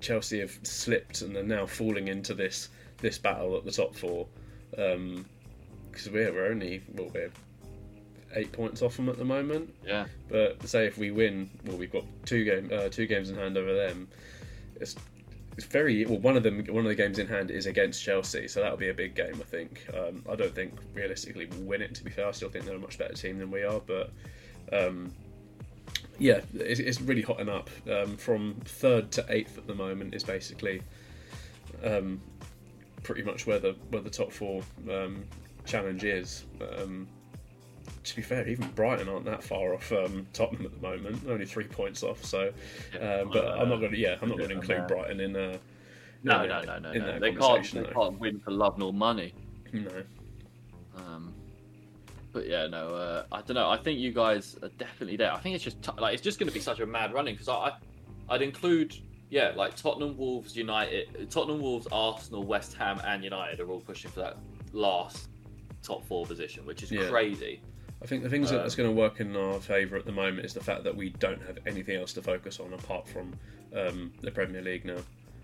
[0.00, 4.26] Chelsea have slipped and are now falling into this this battle at the top four.
[4.70, 7.30] Because we're, we're only well, we're
[8.34, 9.72] eight points off them at the moment.
[9.86, 13.36] Yeah, But say if we win, well, we've got two game uh, two games in
[13.36, 14.08] hand over them.
[14.80, 14.96] It's
[15.56, 16.18] it's very well.
[16.18, 18.88] One of them, one of the games in hand is against Chelsea, so that'll be
[18.88, 19.36] a big game.
[19.40, 19.86] I think.
[19.94, 21.94] Um, I don't think realistically we'll win it.
[21.94, 23.80] To be fair, I still think they're a much better team than we are.
[23.80, 24.10] But
[24.72, 25.12] um,
[26.18, 27.70] yeah, it's, it's really hotting up.
[27.90, 30.82] Um, from third to eighth at the moment is basically
[31.84, 32.20] um,
[33.02, 35.24] pretty much where the where the top four um,
[35.64, 36.44] challenge is.
[36.78, 37.06] Um,
[38.04, 41.22] to be fair, even Brighton aren't that far off um, Tottenham at the moment.
[41.28, 42.24] Only three points off.
[42.24, 42.52] So,
[43.00, 43.98] uh, but I'm not going to.
[43.98, 45.36] Yeah, I'm not going to include Brighton in.
[45.36, 45.58] Uh,
[46.22, 47.18] No, in no, no, no, no.
[47.18, 47.70] They can't.
[47.72, 47.86] They though.
[47.92, 49.32] can't win for love nor money.
[49.72, 49.90] No.
[50.96, 51.34] Um,
[52.32, 53.68] but yeah, no, uh, I don't know.
[53.70, 55.32] I think you guys are definitely there.
[55.32, 57.34] I think it's just t- like it's just going to be such a mad running
[57.34, 57.72] because I, I,
[58.30, 58.96] I'd include
[59.30, 64.10] yeah, like Tottenham, Wolves, United, Tottenham, Wolves, Arsenal, West Ham, and United are all pushing
[64.10, 64.36] for that
[64.72, 65.28] last
[65.82, 67.08] top four position, which is Yeah.
[67.08, 67.60] crazy.
[68.04, 70.44] I think the things Uh, that's going to work in our favour at the moment
[70.44, 73.32] is the fact that we don't have anything else to focus on apart from
[73.74, 74.96] um, the Premier League now.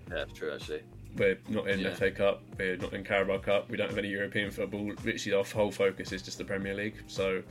[0.09, 0.83] Yeah, that's true actually.
[1.16, 1.94] We're not in Yeah.
[1.94, 2.42] FA Cup.
[2.59, 3.70] We're not in Carabao Cup.
[3.70, 4.92] We don't have any European football.
[5.05, 7.03] Literally, our whole focus is just the Premier League.
[7.09, 7.42] So,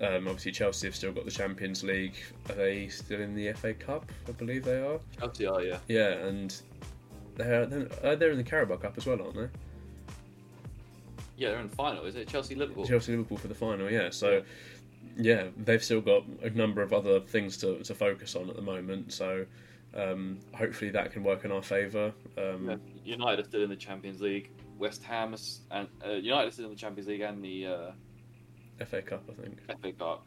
[0.00, 2.14] um, obviously, Chelsea have still got the Champions League.
[2.48, 4.10] Are they still in the FA Cup?
[4.28, 5.00] I believe they are.
[5.18, 5.78] Chelsea are yeah.
[5.88, 6.54] Yeah, and
[7.34, 9.48] they're they're they're in the Carabao Cup as well, aren't they?
[11.42, 12.04] Yeah, they're in the final.
[12.04, 12.86] Is it Chelsea Liverpool?
[12.86, 13.90] Chelsea Liverpool for the final.
[13.90, 14.42] Yeah, so
[15.16, 18.62] yeah, they've still got a number of other things to, to focus on at the
[18.62, 19.12] moment.
[19.12, 19.44] So.
[19.94, 22.14] Um, hopefully that can work in our favour.
[22.38, 22.76] Um, Yeah.
[23.04, 24.48] United are still in the Champions League.
[24.78, 25.36] West Ham
[25.70, 29.34] and uh, United are still in the Champions League and the uh, FA Cup, I
[29.42, 30.26] think, FA Cup.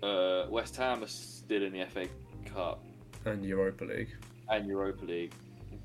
[0.00, 2.06] Uh, West Ham are still in the FA
[2.46, 2.84] Cup
[3.24, 4.10] and Europa League.
[4.48, 5.34] and Europa League.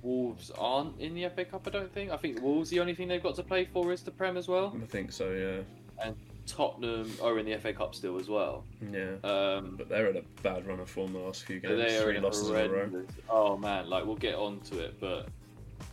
[0.01, 2.11] Wolves aren't in the FA Cup, I don't think.
[2.11, 4.47] I think Wolves the only thing they've got to play for is the Prem as
[4.47, 4.75] well.
[4.81, 5.31] I think so.
[5.31, 6.15] Yeah, And
[6.47, 8.63] Tottenham are in the FA Cup still as well.
[8.91, 9.15] yeah.
[9.23, 11.77] Um, But they're in a bad run of form the last few games.
[11.77, 13.03] they are Three in losses in a row.
[13.29, 15.27] Oh man, like we'll get on to it, but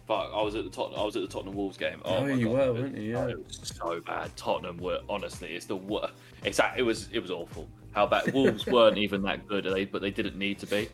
[0.06, 1.00] fuck, I was at the Tottenham.
[1.00, 2.00] I was at the Tottenham Wolves game.
[2.04, 3.12] Oh, Oh, you God, were, weren't you?
[3.12, 3.26] Yeah.
[3.28, 4.34] it was so bad.
[4.36, 6.12] Tottenham were honestly, it's the worst.
[6.44, 7.66] It's it was it was awful.
[7.92, 10.88] How bad Wolves weren't even that good, they but they didn't need to be.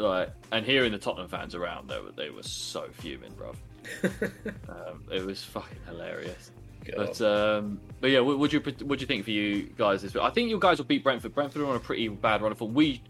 [0.00, 3.56] Right, and hearing the Tottenham fans around, they were they were so fuming, bruv.
[4.68, 6.50] Um, it was fucking hilarious.
[6.96, 10.14] But um, but yeah, what would you what do you think for you guys this
[10.14, 10.22] week?
[10.22, 11.34] I think you guys will beat Brentford.
[11.34, 12.72] Brentford are on a pretty bad run of form.
[12.74, 13.02] We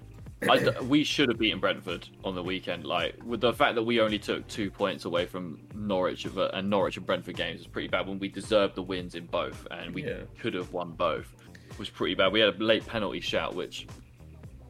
[0.48, 2.85] I we should have beaten Brentford on the weekend.
[2.85, 6.50] Like with the fact that we only took two points away from Norwich of a-
[6.55, 8.07] and Norwich and Brentford games was pretty bad.
[8.09, 10.20] When we deserved the wins in both, and we Yeah.
[10.40, 11.33] could have won both,
[11.79, 12.33] was pretty bad.
[12.33, 13.87] We had a late penalty shout, which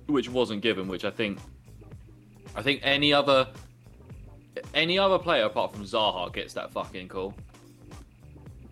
[0.07, 0.89] which wasn't given.
[0.89, 1.39] Which I think
[2.55, 3.49] I think any other
[4.75, 7.35] any other player apart from Zaha gets that fucking call.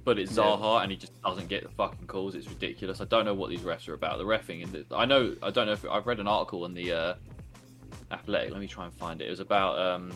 [0.05, 0.45] But it's Yeah.
[0.45, 2.35] Zaha, and he just doesn't get the fucking calls.
[2.35, 3.01] It's ridiculous.
[3.01, 4.19] I don't know what these refs are about.
[4.19, 6.75] The refing, and the, I know I don't know if I've read an article in
[6.75, 7.15] the uh,
[8.11, 8.51] Athletic.
[8.51, 9.27] Let me try and find it.
[9.27, 10.13] It was about um,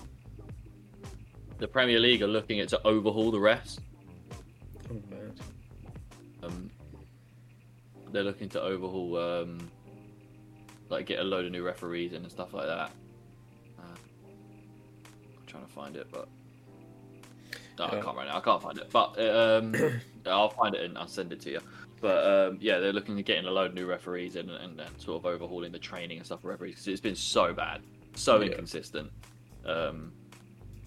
[1.59, 3.79] the Premier League are looking at to overhaul the refs.
[4.91, 4.99] Oh.
[6.47, 6.71] Um,
[8.11, 9.71] they're looking to overhaul, um,
[10.89, 12.91] like get a load of new referees in and stuff like that.
[15.53, 16.29] Trying to find it, but
[17.79, 18.39] no, I can't right now.
[18.39, 19.75] I can't find it, but um,
[20.27, 21.61] I'll find it and I'll send it to you.
[22.01, 25.01] But um, yeah, they're looking at getting a load of new referees in and, and
[25.01, 27.83] sort of overhauling the training and stuff for referees because it's been so bad,
[28.15, 28.47] so Yeah.
[28.47, 29.11] inconsistent.
[29.67, 30.13] Um,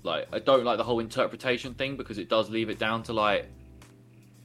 [0.01, 3.13] like I don't like the whole interpretation thing because it does leave it down to
[3.13, 3.45] like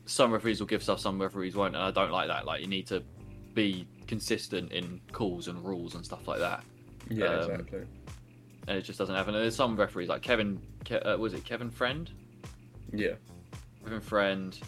[0.04, 2.44] some referees will give stuff, some referees won't, and I don't like that.
[2.44, 3.02] Like you need to
[3.54, 6.62] be consistent in calls and rules and stuff like that,
[7.08, 7.80] Yeah, Um, exactly.
[8.68, 9.34] And it just doesn't happen.
[9.34, 12.10] And there's some referees like Kevin, Ke- uh, was it Kevin Friend?
[12.92, 13.14] Yeah,
[13.84, 14.58] Kevin Friend,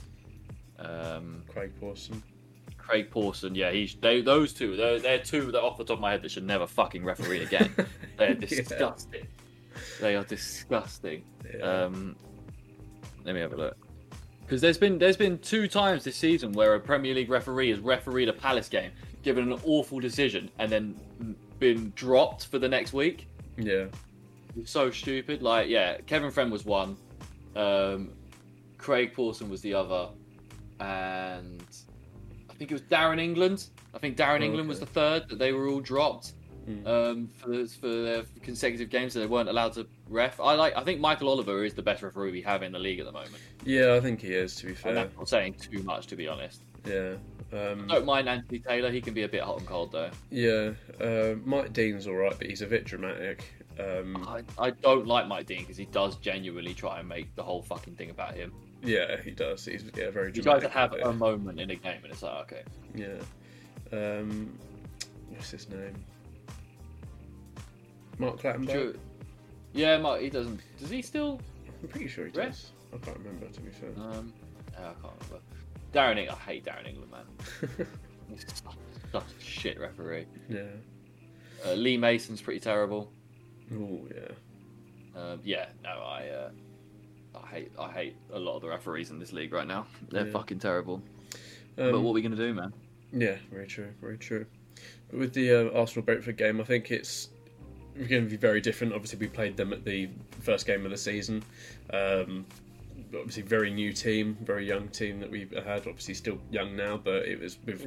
[0.78, 2.22] um, Craig Pawson.
[2.78, 3.54] Craig Pawson.
[3.54, 4.76] Yeah, he's they those two.
[4.76, 7.42] They're, they're two that off the top of my head that should never fucking referee
[7.42, 7.72] again.
[8.18, 8.34] they're Yeah.
[8.34, 9.26] disgusting.
[10.00, 11.24] They are disgusting.
[11.56, 11.62] Yeah.
[11.84, 12.16] Um,
[13.24, 13.76] let me have a look.
[14.40, 17.78] Because there's been there's been two times this season where a Premier League referee has
[17.78, 18.90] refereed a Palace game,
[19.22, 23.28] given an awful decision, and then been dropped for the next week.
[23.56, 23.84] Yeah,
[24.64, 25.42] so stupid.
[25.42, 26.96] Like, yeah, Kevin Friend was one,
[27.56, 28.10] um,
[28.78, 30.08] Craig Pawson was the other,
[30.80, 31.62] and
[32.50, 33.66] I think it was Darren England.
[33.94, 36.32] I think Darren Oh, England was the third that they were all dropped
[36.68, 36.86] Mm.
[36.86, 40.38] um, for for their consecutive games, so they weren't allowed to ref.
[40.38, 40.76] I like.
[40.76, 43.10] I think Michael Oliver is the best referee we have in the league at the
[43.10, 43.34] moment.
[43.64, 43.94] yeah.
[43.94, 44.54] I think he is.
[44.56, 46.62] To be And fair, that's not saying too much, to be honest.
[46.84, 47.14] Yeah,
[47.52, 48.90] um, I don't mind Anthony Taylor.
[48.90, 50.10] He can be a bit hot and cold though.
[50.30, 50.72] yeah.
[51.00, 53.44] Uh, Mike Dean's all right, but he's a bit dramatic.
[53.78, 57.42] Um, I, I don't like Mike Dean because he does genuinely try and make the
[57.42, 58.52] whole fucking thing about him.
[58.82, 59.64] yeah, he does.
[59.64, 62.62] He's yeah, very You guys have a moment in a game, and it's like, okay,
[62.94, 63.18] Yeah.
[63.92, 64.58] Um,
[65.30, 65.94] what's his name?
[68.18, 68.98] Mark Clattenburg.
[69.72, 70.60] Yeah, Mark, he doesn't.
[70.78, 71.40] Does he still?
[71.82, 72.48] I'm pretty sure he Ref?
[72.48, 72.72] does.
[72.94, 73.90] I can't remember to be fair.
[73.96, 74.32] Um,
[74.76, 75.40] I can't remember.
[75.92, 77.24] Darren, Eng- I hate Darren England, man.
[78.30, 78.74] He's such,
[79.12, 80.26] such a shit referee.
[80.48, 80.62] Yeah.
[81.66, 83.10] Uh, Lee Mason's pretty terrible.
[83.74, 85.20] Oh yeah.
[85.20, 86.50] Um, yeah, no, I, uh,
[87.42, 89.86] I hate, I hate a lot of the referees in this league right now.
[90.10, 90.32] They're Yeah.
[90.32, 91.02] fucking terrible.
[91.78, 92.72] Um, but what are we gonna do, man?
[93.12, 94.46] Yeah, very true, very true.
[95.10, 97.28] But with the uh, Arsenal Brentford game, I think it's
[97.94, 98.94] going to be very different.
[98.94, 100.08] Obviously, we played them at the
[100.40, 101.42] first game of the season.
[101.92, 102.46] Um,
[103.14, 105.86] obviously, very new team, very young team that we've had.
[105.86, 107.82] Obviously, still young now, but it was we've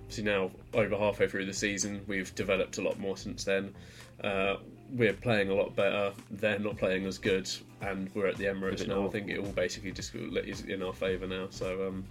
[0.00, 2.02] obviously now over halfway through the season.
[2.06, 3.74] We've developed a lot more since then.
[4.22, 4.56] Uh,
[4.92, 6.12] we're playing a lot better.
[6.30, 7.48] They're not playing as good,
[7.80, 9.06] and we're at the Emirates bit now.
[9.06, 11.48] I think it all basically just is in our favour now.
[11.50, 11.88] So.
[11.88, 12.04] Um,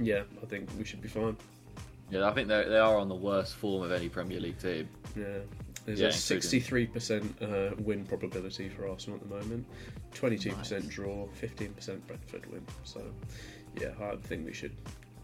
[0.00, 1.36] yeah, I think we should be fine.
[2.10, 4.88] Yeah, I think they they are on the worst form of any Premier League team.
[5.16, 5.38] Yeah.
[5.88, 9.66] There's Yeah, a sixty-three percent uh, win probability for Arsenal at the moment,
[10.12, 10.94] twenty-two percent Nice.
[10.94, 12.62] draw, fifteen percent Brentford win.
[12.84, 13.02] So,
[13.80, 14.76] yeah, I think we should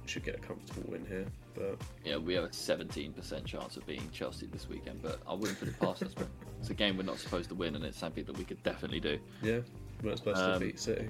[0.06, 1.26] should get a comfortable win here.
[1.54, 5.58] But Yeah, we have a 17% chance of beating Chelsea this weekend, but I wouldn't
[5.58, 6.12] put it past us.
[6.60, 9.00] It's a game we're not supposed to win, and it's something that we could definitely
[9.00, 9.18] do.
[9.42, 9.60] yeah,
[10.02, 11.08] we weren't supposed to Um, beat City.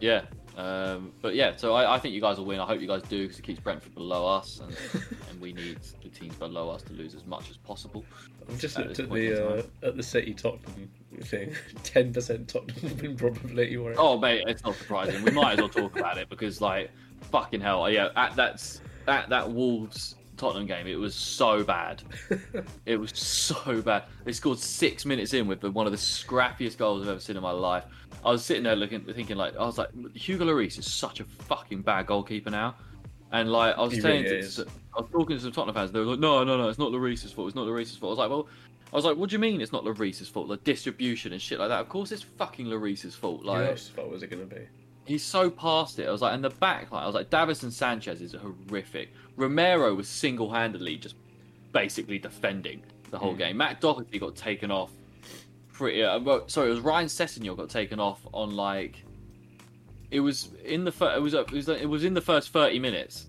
[0.00, 0.22] Yeah,
[0.56, 2.58] um, but yeah, so I, I think you guys will win.
[2.58, 4.76] I hope you guys do because it keeps Brentford below us, and,
[5.30, 8.04] and we need the teams below us to lose as much as possible.
[8.48, 11.54] I've just looked at the uh, at the City Tottenham thing.
[11.82, 13.76] Ten percent Tottenham win probability.
[13.76, 15.22] Where Oh, mate, it's not surprising.
[15.22, 16.90] We might as well talk about it because, like,
[17.30, 22.02] fucking hell, yeah, at that at that Wolves Tottenham game, it was so bad.
[22.86, 24.04] It was so bad.
[24.24, 27.36] They scored six minutes in with the, one of the scrappiest goals I've ever seen
[27.36, 27.84] in my life.
[28.24, 31.24] I was sitting there looking, thinking like, I was like, Hugo Lloris is such a
[31.24, 32.76] fucking bad goalkeeper now.
[33.32, 34.66] And like, I was He saying, really to.
[34.96, 35.92] I was talking to some Tottenham fans.
[35.92, 37.48] They were like, no, no, no, it's not Lloris's fault.
[37.48, 38.10] It's not Lloris's fault.
[38.10, 38.48] I was like, well,
[38.92, 40.48] I was like, what do you mean it's not Lloris's fault?
[40.48, 41.80] The distribution and shit like that.
[41.80, 43.42] Of course, it's fucking Lloris's fault.
[43.42, 44.62] Who Like, else fault was it going to be?
[45.04, 46.08] He's so past it.
[46.08, 49.10] I was like, and the back line, I was like, Davinson Sanchez is horrific.
[49.36, 51.14] Romero was single handedly just
[51.72, 53.38] basically defending the whole Mm.
[53.38, 53.56] game.
[53.58, 54.90] Matt Doherty got taken off
[55.72, 56.02] pretty.
[56.02, 59.04] Uh, well, sorry, it was Ryan Sessegnon got taken off on like.
[60.10, 62.78] It was in the fir- it was it was it was in the first thirty
[62.78, 63.26] minutes.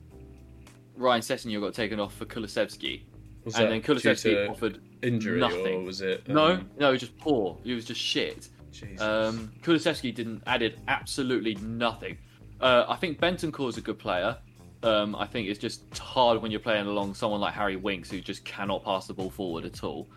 [0.95, 3.03] Ryan Sessegnon got taken off for Kulusevski,
[3.45, 5.85] Was and then Kulusevski offered injury or nothing.
[5.85, 6.27] was it?
[6.27, 7.57] no, um, no, just poor.
[7.63, 8.49] He was just shit.
[8.71, 8.99] Jesus.
[9.01, 12.17] Um, Kulusevski didn't added absolutely nothing.
[12.59, 14.37] Uh, I think Benton Bentoncourt's a good player.
[14.83, 18.21] Um, I think it's just hard when you're playing along someone like Harry Winks who
[18.21, 20.07] just cannot pass the ball forward at all.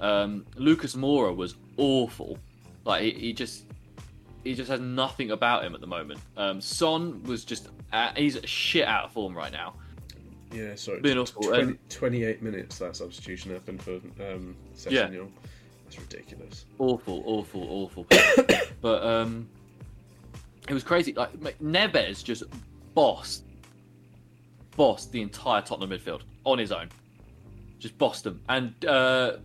[0.00, 2.38] Um, Lucas Moura was awful.
[2.84, 3.64] Like he, he just
[4.44, 6.20] he just has nothing about him at the moment.
[6.36, 9.74] Um, Son was just at, he's shit out of form right now.
[10.52, 11.00] yeah, sorry.
[11.00, 14.54] been awful, 20 and- 28 minutes that substitution happened for um,
[14.88, 15.06] Yeah.
[15.08, 15.28] Sessegnon.
[15.84, 16.64] That's ridiculous.
[16.78, 18.06] awful, awful, awful.
[18.80, 19.48] but um,
[20.68, 21.12] it was crazy.
[21.12, 22.44] Like Neves just
[22.94, 23.44] bossed,
[24.76, 26.88] bossed the entire Tottenham midfield on his own.
[27.78, 28.40] Just bossed them.
[28.48, 29.36] And uh,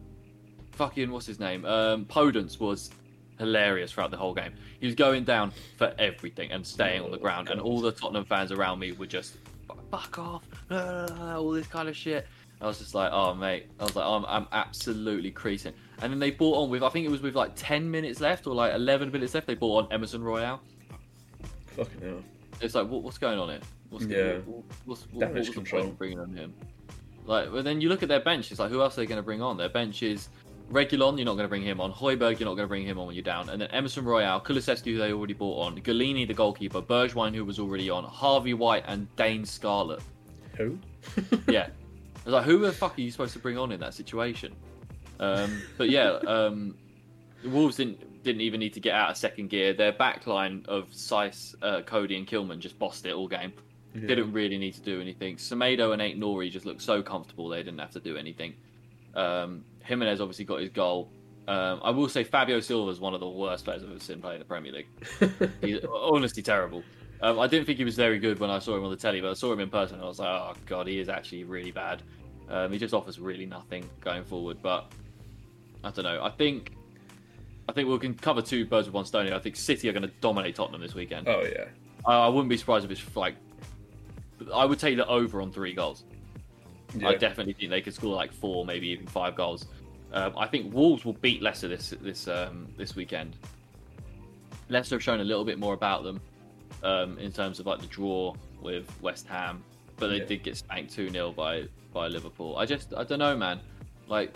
[0.71, 1.65] fucking what's his name?
[1.65, 2.91] Um, Podence was
[3.39, 4.53] hilarious throughout the whole game.
[4.79, 7.49] He was going down for everything and staying on the ground.
[7.49, 9.37] And all the Tottenham fans around me were just
[9.91, 12.27] fuck off, all this kind of shit.
[12.59, 15.73] I was just like, oh mate, I was like, I'm, I'm absolutely creasing.
[16.01, 18.47] And then they bought on with, I think it was with like 10 minutes left
[18.47, 19.47] or like 11 minutes left.
[19.47, 20.59] They bought on Emerson Royal.
[21.75, 22.23] Fucking hell.
[22.61, 23.59] It's like, what, what's going on here?
[23.89, 24.37] What's, Yeah.
[24.45, 25.81] what, what's, what, what was the control.
[25.83, 26.53] point of bringing on him?
[27.25, 28.49] Like, but then you look at their bench.
[28.51, 29.57] It's like, who else are they going to bring on?
[29.57, 30.29] Their bench is
[30.71, 31.17] Reguilon.
[31.17, 31.91] You're not going to bring him on.
[31.93, 32.39] Hojbjerg.
[32.39, 33.49] You're not going to bring him on when you're down.
[33.49, 35.79] And then Emerson Royal, who they already bought on.
[35.79, 36.81] Gollini, the goalkeeper.
[36.81, 38.03] Bergwijn, who was already on.
[38.03, 40.01] Harvey White and Dane Scarlett.
[40.57, 40.77] Who?
[41.47, 41.67] yeah.
[41.67, 44.53] I was like, who the fuck are you supposed to bring on in that situation?
[45.19, 46.75] Um, but yeah, um,
[47.41, 49.73] the Wolves didn't didn't even need to get out of second gear.
[49.73, 53.53] Their backline of Saiss, uh, Coady, and Kilman just bossed it all game.
[53.95, 54.07] Yeah.
[54.07, 55.37] Didn't really need to do anything.
[55.37, 58.53] Semedo and Ait-Nouri just looked so comfortable they didn't have to do anything.
[59.15, 61.09] Um, Jimenez obviously got his goal.
[61.47, 64.21] Um, I will say Fabio Silva is one of the worst players I've ever seen
[64.21, 65.51] play in the Premier League.
[65.61, 66.83] He's honestly terrible.
[67.21, 69.21] Um, I didn't think he was very good when I saw him on the telly,
[69.21, 71.45] but I saw him in person and I was like, oh god, he is actually
[71.45, 72.03] really bad.
[72.49, 74.57] Um, he just offers really nothing going forward.
[74.61, 74.91] But
[75.83, 76.21] I don't know.
[76.21, 76.73] I think
[77.69, 79.25] I think we can cover two birds with one stone.
[79.25, 79.35] here.
[79.35, 81.27] I think City are going to dominate Tottenham this weekend.
[81.27, 81.65] oh yeah.
[82.05, 83.35] I, I wouldn't be surprised if it's like
[84.53, 86.03] I would take the over on three goals.
[86.95, 87.09] Yeah.
[87.09, 89.65] I definitely think they could score like four, maybe even five goals.
[90.13, 93.35] Um, I think Wolves will beat Leicester this this um, this weekend.
[94.69, 96.19] Leicester have shown a little bit more about them
[96.83, 99.63] um, in terms of like the draw with West Ham,
[99.97, 100.25] but they Yeah.
[100.25, 102.57] did get spanked two 0 by by Liverpool.
[102.57, 103.59] I just I don't know, man.
[104.07, 104.33] Like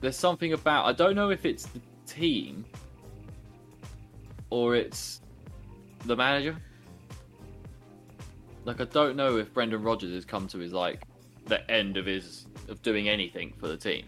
[0.00, 2.64] there's something about I don't know if it's the team
[4.50, 5.20] or it's
[6.06, 6.56] the manager.
[8.64, 11.02] Like I don't know if Brendan Rodgers has come to his like
[11.50, 14.06] the end of his of doing anything for the team.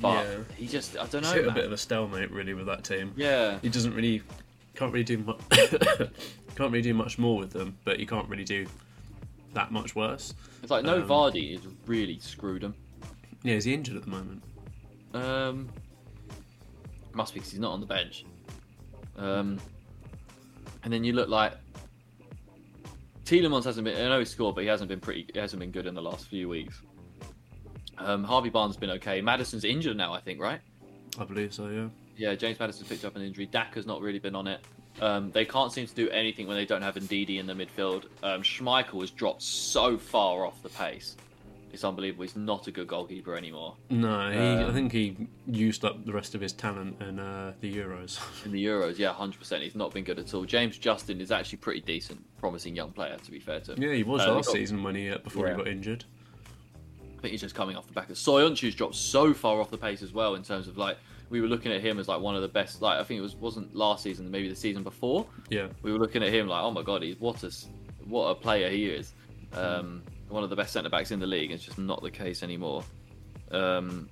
[0.00, 0.38] But Yeah.
[0.56, 1.32] he just I don't know.
[1.32, 3.12] hit a bit of a stalemate really with that team.
[3.16, 4.22] yeah, He doesn't really,
[4.74, 5.38] can't really do much.
[5.50, 8.66] can't really do much more with them, but he can't really do
[9.54, 10.32] that much worse.
[10.62, 12.74] it's like no Um, Vardy has really screwed him.
[13.42, 14.42] Yeah, is he injured at the moment?
[15.12, 15.68] Um,
[17.12, 18.24] must be because he's not on the bench.
[19.16, 19.58] Um,
[20.84, 21.54] and then you look like
[23.24, 23.96] Tielemans hasn't been.
[23.96, 25.26] I know he scored, but he hasn't been pretty.
[25.32, 26.80] He hasn't been good in the last few weeks.
[27.98, 29.20] Um, Harvey Barnes has been okay.
[29.20, 30.60] Maddison's injured now, I think, right?
[31.18, 31.68] I believe so.
[31.68, 31.88] Yeah.
[32.16, 33.46] Yeah, James Maddison picked up an injury.
[33.46, 34.60] Daka's not really been on it.
[35.00, 38.04] Um, they can't seem to do anything when they don't have Ndidi in the midfield.
[38.22, 41.16] Um, Schmeichel has dropped so far off the pace.
[41.72, 42.22] It's unbelievable.
[42.24, 43.76] He's not a good goalkeeper anymore.
[43.90, 47.52] No, he, I Um, think he used up the rest of his talent in uh,
[47.60, 48.18] the Euros.
[48.44, 49.60] In the Euros, yeah, 100%.
[49.62, 50.44] He's not been good at all.
[50.44, 53.82] James Justin is actually pretty decent, promising young player, to be fair to him.
[53.82, 55.52] yeah, he was Uh, last got- season when he uh, before Yeah.
[55.52, 56.04] he got injured.
[57.18, 59.78] I think he's just coming off the back of Soyuncu's dropped so far off the
[59.78, 60.96] pace as well in terms of like
[61.28, 63.22] we were looking at him as like one of the best like I think it
[63.22, 66.62] was wasn't last season maybe the season before Yeah, we were looking at him like
[66.64, 67.52] oh my god he's what a
[68.06, 69.12] what a player he is
[69.52, 72.42] um, one of the best centre backs in the league it's just not the case
[72.42, 72.82] anymore
[73.50, 74.08] um,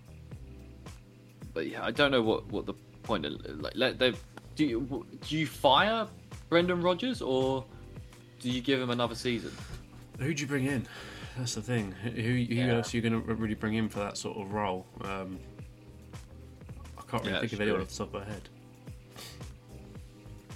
[1.54, 4.12] but yeah I don't know what what the point of, like let they
[4.56, 6.06] do you do you fire
[6.48, 7.64] Brendan Rodgers or
[8.40, 9.52] do you give him another season
[10.18, 10.84] who do you bring in?
[11.36, 11.92] That's the thing.
[11.92, 12.74] Who, who Yeah.
[12.78, 14.84] else are you going to really bring in for that sort of role?
[15.02, 15.38] Um,
[16.98, 18.48] I can't really Yeah, think of anyone off the top of my head.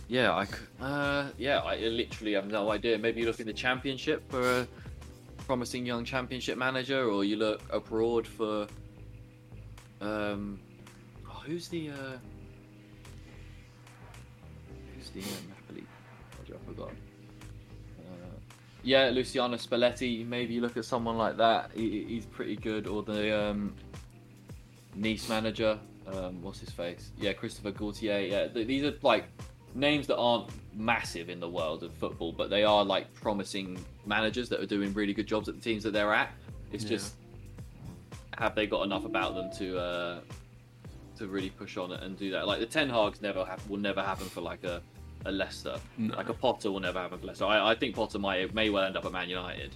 [0.09, 2.99] Yeah, I uh, yeah, I literally have no idea.
[2.99, 4.67] Maybe you look in the championship for a
[5.47, 8.67] promising young championship manager, or you look abroad for
[10.01, 10.59] um,
[11.29, 12.19] oh, who's the uh,
[14.95, 15.87] who's the uh, Napoli?
[16.53, 16.91] I forgot.
[17.99, 18.37] Uh,
[18.83, 20.27] yeah, Luciano Spalletti.
[20.27, 21.71] Maybe you look at someone like that.
[21.75, 22.87] He, he's pretty good.
[22.87, 23.75] Or the um,
[24.95, 25.79] Nice manager.
[26.07, 27.13] Um, what's his face?
[27.17, 28.29] Yeah, Christopher Galtier.
[28.31, 29.25] Yeah, th- these are like
[29.75, 34.49] names that aren't massive in the world of football, but they are like promising managers
[34.49, 36.33] that are doing really good jobs at the teams that they're at.
[36.73, 36.91] It's Yeah.
[36.91, 37.15] just
[38.39, 40.21] have they got enough about them to uh,
[41.19, 42.47] to really push on it and do that?
[42.47, 44.81] Like the Ten Hag's never will never happen for like a
[45.25, 45.79] a Leicester.
[45.99, 46.17] No.
[46.17, 47.45] Like a Potter will never happen for Leicester.
[47.45, 49.75] I, I think Potter might may well end up at Man United,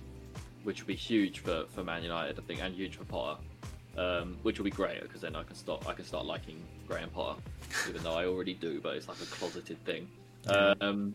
[0.65, 2.39] which would be huge for, for Man United.
[2.39, 3.41] I think and huge for Potter.
[3.99, 7.09] Um, which will be great because then I can start I can start liking Graham
[7.11, 7.41] Potter,
[7.89, 10.07] even though I already do, but it's like a closeted thing.
[10.49, 10.75] Yeah.
[10.81, 11.15] Um,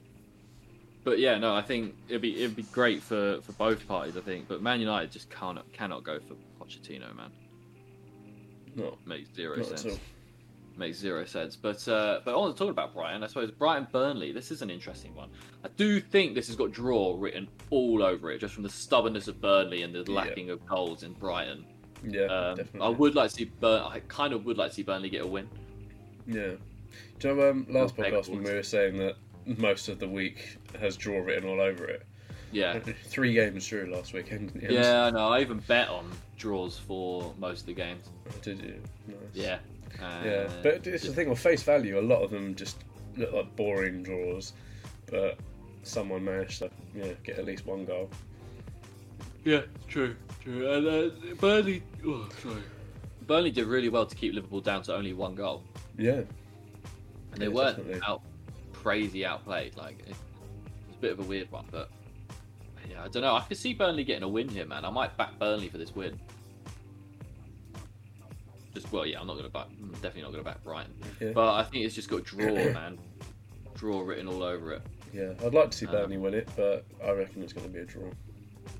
[1.04, 4.16] but yeah, no, I think it'd be it'd be great for, for both parties.
[4.18, 7.32] I think, but Man United just cannot cannot go for Pochettino, man.
[8.76, 10.00] No, Makes zero sense.
[10.78, 11.56] Makes zero sense.
[11.56, 13.24] But uh, but I want to talk about Brighton.
[13.24, 14.32] I suppose Brighton Burnley.
[14.32, 15.30] This is an interesting one.
[15.66, 19.28] I do think this has got draw written all over it, just from the stubbornness
[19.28, 20.16] of Burnley and the Yeah.
[20.16, 21.66] lacking of goals in Brighton.
[22.04, 22.82] Yeah, Um, definitely.
[22.82, 23.82] I would like to see Burn.
[23.84, 25.50] I kind of would like to see Burnley get a win.
[26.26, 26.54] Yeah.
[27.20, 30.08] Do you know, um, last Not podcast when we were saying that most of the
[30.08, 32.06] week has draw written all over it?
[32.52, 32.80] Yeah.
[33.06, 34.52] Three games drew last weekend.
[34.52, 34.74] in the end.
[34.74, 35.30] Yeah, I know.
[35.30, 38.10] I even bet on draws for most of the games.
[38.42, 38.82] Did you?
[39.08, 39.18] Nice.
[39.34, 39.60] Yeah.
[40.02, 42.00] Uh, Yeah, but it's the thing on face value.
[42.00, 42.78] A lot of them just
[43.18, 44.54] look like boring draws,
[45.10, 45.38] but
[45.84, 48.10] someone managed to yeah get at least one goal.
[49.44, 50.72] Yeah, true, true.
[50.72, 52.62] And uh, Burnley, oh, sorry.
[53.28, 55.64] Burnley did really well to keep Liverpool down to only one goal,
[55.98, 56.28] Yeah, and
[57.40, 58.02] they Yeah, weren't definitely.
[58.08, 58.22] out
[58.74, 59.76] crazy outplayed.
[59.78, 61.90] Like it, was a bit of a weird one, but
[62.90, 63.36] yeah, I don't know.
[63.36, 64.86] I could see Burnley getting a win here, man.
[64.86, 66.20] I might back Burnley for this win.
[68.74, 69.68] Just well, yeah, I'm not gonna back.
[69.82, 71.32] I'm definitely not gonna back Brighton, Yeah.
[71.34, 72.98] but I think it's just got draw, man.
[73.76, 74.82] Draw written all over it.
[75.14, 75.34] yeah.
[75.44, 77.80] I'd like to see Um, Burnley win it, but I reckon it's going to be
[77.80, 78.10] a draw.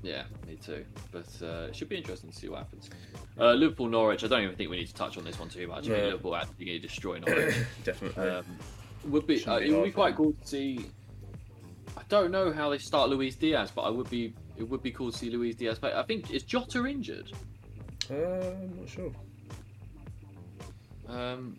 [0.02, 0.84] Yeah, me too.
[1.12, 2.90] But uh, it should be interesting to see what happens.
[3.38, 4.24] Uh, Liverpool Norwich.
[4.24, 5.86] I don't even think we need to touch on this one too much.
[5.88, 6.04] I No.
[6.06, 7.54] Liverpool actually going to destroy Norwich.
[7.84, 8.28] Definitely.
[8.28, 8.44] um,
[9.04, 10.86] would be uh, be it would be quite cool to see.
[11.96, 14.34] I don't know how they start Luis Diaz, but I would be.
[14.56, 15.92] It would be cool to see Luis Diaz play.
[15.94, 17.30] I think is Jota injured.
[18.10, 19.12] uh, I'm not sure.
[21.08, 21.56] Um,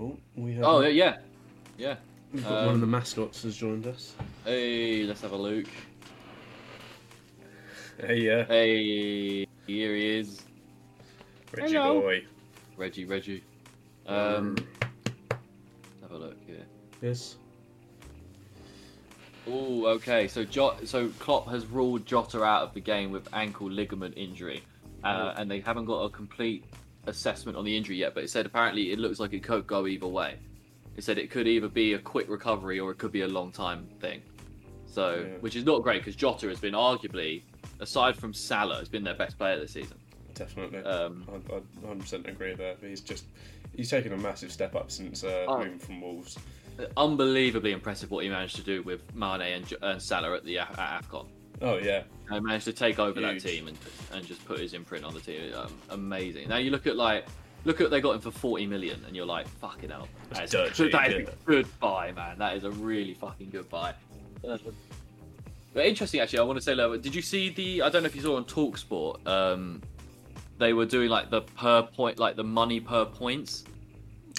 [0.00, 0.64] Oh, we have.
[0.64, 1.16] oh yeah,
[1.76, 1.96] yeah.
[2.32, 4.14] We've got one of um, the mascots has joined us.
[4.44, 5.66] Hey, let's have a look.
[8.00, 10.42] Hey, yeah, Hey, here he is,
[11.56, 12.00] Reggie hello.
[12.00, 12.24] boy.
[12.76, 13.04] Reggie.
[13.04, 13.42] Reggie.
[14.06, 14.56] Um,
[16.02, 16.62] have a look here.
[17.02, 17.36] yes.
[19.48, 20.28] Oh, okay.
[20.28, 24.62] So jo- so Klopp has ruled Jota out of the game with ankle ligament injury,
[25.02, 26.64] uh, and they haven't got a complete
[27.06, 28.14] assessment on the injury yet.
[28.14, 30.36] But it said apparently it looks like it could go either way.
[30.96, 33.50] It said it could either be a quick recovery or it could be a long
[33.50, 34.22] time thing.
[34.86, 35.36] So, Yeah.
[35.40, 37.42] which is not great because Jota has been arguably
[37.80, 39.96] aside from Salah, has been their best player this season.
[40.34, 40.78] Definitely.
[40.84, 41.60] Um, I, I
[41.94, 42.76] 100% agree there.
[42.80, 43.24] He's just
[43.74, 45.58] he's taken a massive step up since uh, Oh.
[45.58, 46.38] moving from Wolves.
[46.96, 50.72] unbelievably impressive what he managed to do with Mane and, and Salah at the at
[50.76, 51.26] AFCON.
[51.60, 53.42] Oh yeah, He managed to take over Huge.
[53.42, 53.76] that team and
[54.12, 55.52] and just put his imprint on the team.
[55.56, 56.48] Um, amazing.
[56.48, 57.26] Now you look at like
[57.64, 60.50] look at they got him for forty million, and you're like, fucking hell, that is,
[60.52, 61.20] dirt that is yeah.
[61.32, 62.38] a good buy, man.
[62.38, 63.92] That is a really fucking good buy.
[65.74, 66.40] But interesting, actually.
[66.40, 67.82] I want to say, Lola, did you see the?
[67.82, 69.26] I don't know if you saw on Talksport.
[69.26, 69.82] Um,
[70.58, 73.64] they were doing like the per point, like the money per points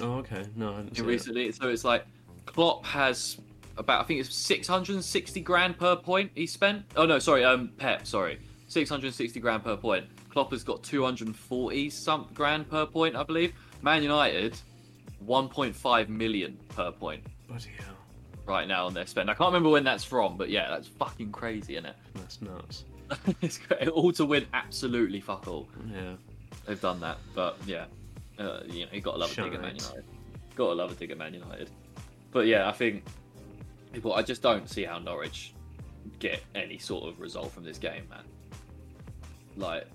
[0.01, 0.45] Oh okay.
[0.55, 1.05] No, I didn't see it.
[1.05, 1.51] recently.
[1.51, 2.05] So it's like
[2.45, 3.37] Klopp has
[3.77, 6.85] about I think it's 660 grand per point he spent.
[6.95, 8.39] Oh no, sorry, um Pep, sorry.
[8.67, 10.05] 660 grand per point.
[10.29, 13.53] Klopp has got 240 some grand per point, I believe.
[13.81, 14.57] Man United
[15.25, 17.95] 1.5 million per point Bloody hell,
[18.49, 19.29] right now on their spend.
[19.29, 21.95] I can't remember when that's from, but yeah, that's fucking crazy, isn't it?
[22.15, 22.83] that's nuts.
[23.41, 23.87] it's great.
[23.87, 25.67] all to win absolutely fuck all.
[25.91, 26.15] Yeah.
[26.65, 27.85] They've done that, but yeah,
[28.37, 30.03] uh, you know, you got to love a dig at Man United.
[30.55, 31.69] Got to love a dig at Man United.
[32.31, 33.05] But yeah, I think
[33.93, 34.13] people.
[34.13, 35.53] I just don't see how Norwich
[36.19, 38.23] get any sort of result from this game, man.
[39.57, 39.87] Like,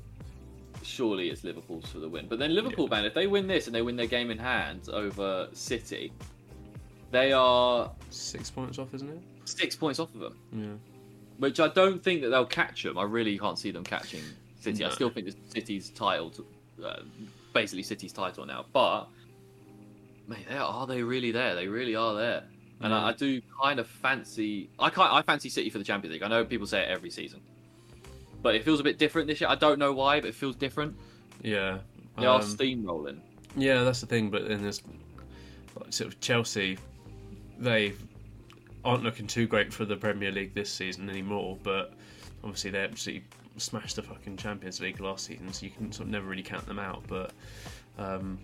[0.82, 2.26] surely it's Liverpool's for the win.
[2.28, 4.88] But then Liverpool, man, if they win this and they win their game in hand
[4.92, 6.12] over City,
[7.14, 9.18] they are Six points off, isn't it?
[9.46, 10.38] six points off of them.
[10.52, 10.66] Yeah.
[11.38, 12.96] Which I don't think that they'll catch them.
[12.96, 14.22] I really can't see them catching
[14.60, 14.84] City.
[14.84, 16.46] I still think it's City's title, to,
[16.84, 17.00] uh,
[17.52, 18.64] basically City's title now.
[18.72, 19.06] But
[20.28, 21.54] mate, they are, are they really there?
[21.54, 22.44] They really are there.
[22.80, 24.68] And I, I do kind of fancy.
[24.78, 25.12] I can't.
[25.12, 26.22] I fancy City for the Champions League.
[26.22, 27.40] I know people say it every season,
[28.42, 29.48] but it feels a bit different this year.
[29.50, 30.94] I don't know why, but it feels different.
[31.42, 31.78] Yeah.
[32.18, 33.18] They are Um, steamrolling.
[33.56, 34.30] Yeah, that's the thing.
[34.30, 34.82] But then there's
[35.90, 36.78] sort of Chelsea.
[37.58, 37.94] They
[38.84, 41.58] aren't looking too great for the Premier League this season anymore.
[41.62, 41.92] But
[42.42, 43.24] obviously they absolutely
[43.56, 46.66] smashed the fucking Champions League last season, so you can sort of never really count
[46.66, 47.02] them out.
[47.06, 47.32] But
[47.98, 48.38] um,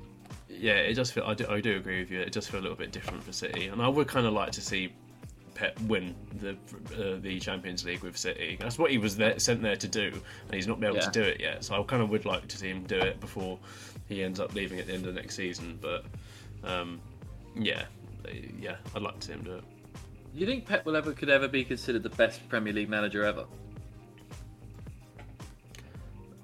[0.48, 1.24] yeah, it does feel.
[1.24, 2.20] I do, I do agree with you.
[2.20, 4.52] It does feel a little bit different for City, and I would kind of like
[4.52, 4.92] to see.
[5.52, 6.52] Pep win the
[6.96, 8.56] uh, the Champions League with City.
[8.58, 10.06] That's what he was there, sent there to do,
[10.46, 11.10] and he's not been able Yeah.
[11.10, 11.64] to do it yet.
[11.64, 13.58] So I kind of would like to see him do it before
[14.08, 15.78] he ends up leaving at the end of next season.
[15.82, 16.06] But
[16.64, 16.98] um,
[17.54, 17.82] yeah,
[18.58, 19.64] yeah, I'd like to see him do it.
[20.34, 23.24] Do you think Pep will ever could ever be considered the best Premier League manager
[23.24, 23.44] ever?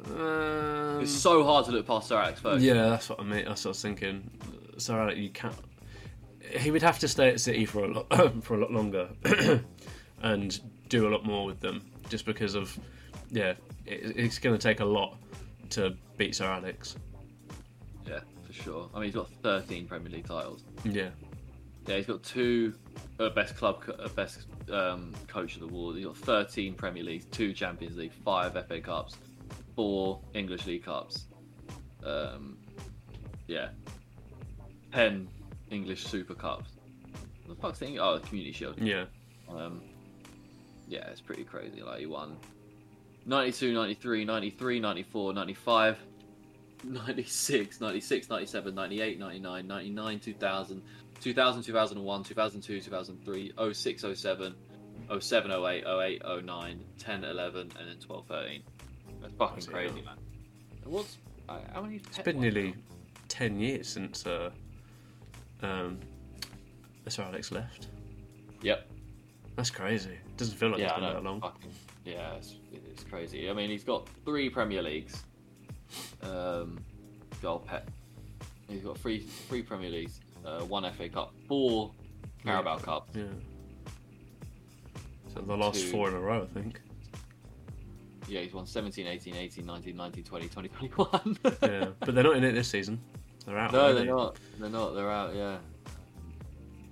[0.06, 2.66] Um, It's so hard to look past Sir Alex Ferguson.
[2.76, 3.44] yeah, that's what I mean.
[3.44, 4.30] That's what I was thinking.
[4.78, 5.54] So Alec, you can't.
[6.50, 9.08] He would have to stay at City for a lot for a lot longer,
[10.22, 12.78] and do a lot more with them, just because of
[13.30, 13.54] yeah,
[13.84, 15.16] it, it's going to take a lot
[15.70, 16.96] to beat Sir Alex.
[18.06, 18.88] Yeah, for sure.
[18.94, 20.62] I mean, he's got 13 Premier League titles.
[20.84, 21.08] Yeah,
[21.86, 22.74] Yeah, he's got two
[23.20, 25.96] uh, best club, uh, best um, coach of the world.
[25.96, 29.16] He's got 13 Premier Leagues, two Champions League, five FA Cups,
[29.76, 31.26] four English League Cups.
[32.04, 32.58] Um,
[33.46, 33.68] yeah,
[34.92, 35.28] 10
[35.70, 36.70] English Super Cups.
[37.44, 38.78] What the fuck's the Oh, the Community Shield.
[38.80, 39.04] yeah,
[39.48, 39.82] Um,
[40.88, 41.82] yeah, it's pretty crazy.
[41.82, 42.36] Like, he won
[43.26, 45.98] 92, 93, 93, 94, 95,
[46.84, 50.82] 96, 96, 97, 98, 99, 99, 2000,
[51.20, 54.54] 2000, 2001, 2002, 2003, 06, 07,
[55.20, 58.62] 07, 08, 08, 09, 10, 11, and then 12, 13.
[59.20, 60.14] That's fucking Bloody crazy, hell.
[60.14, 60.16] man.
[60.84, 61.18] What's.
[61.48, 62.74] uh, How many it's been nearly
[63.28, 64.50] ten years since uh,
[65.62, 65.98] um,
[67.08, 67.88] Sir Alex left.
[68.62, 68.88] Yep.
[69.56, 70.10] That's crazy.
[70.10, 71.14] It Doesn't feel like yeah, it's I been know.
[71.14, 71.40] that long.
[71.40, 71.70] Fucking,
[72.04, 73.48] yeah, it's, it's crazy.
[73.50, 75.24] I mean, he's got three Premier Leagues.
[76.22, 76.78] Um,
[77.42, 77.88] goal pet.
[78.68, 81.92] He's got three three Premier Leagues, uh, one FA Cup, four
[82.44, 83.08] Carabao Cup.
[83.14, 83.24] Yeah.
[85.34, 85.90] So the last Two.
[85.90, 86.80] four in a row, I think.
[88.28, 91.38] Yeah, he's won 17, 18, 18, 19, 19, 20, 20, 21.
[91.62, 93.00] Yeah, but they're not in it this season.
[93.44, 93.72] They're out.
[93.72, 94.10] no, they're they?
[94.10, 94.36] not.
[94.58, 94.94] They're not.
[94.94, 95.34] They're out.
[95.34, 95.58] Yeah.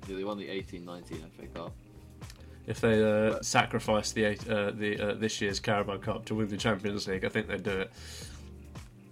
[0.06, 1.72] Yeah, they won the 18, 19 FA Cup.
[2.66, 6.48] If they uh, But- sacrifice the uh, the uh, this year's Carabao Cup to win
[6.48, 7.90] the Champions League, I think they'd do it.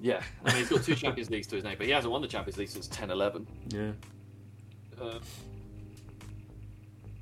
[0.01, 2.23] Yeah, I mean, he's got two Champions Leagues to his name, but he hasn't won
[2.23, 3.47] the Champions League since 10, 11.
[3.69, 3.91] Yeah.
[5.01, 5.21] Um,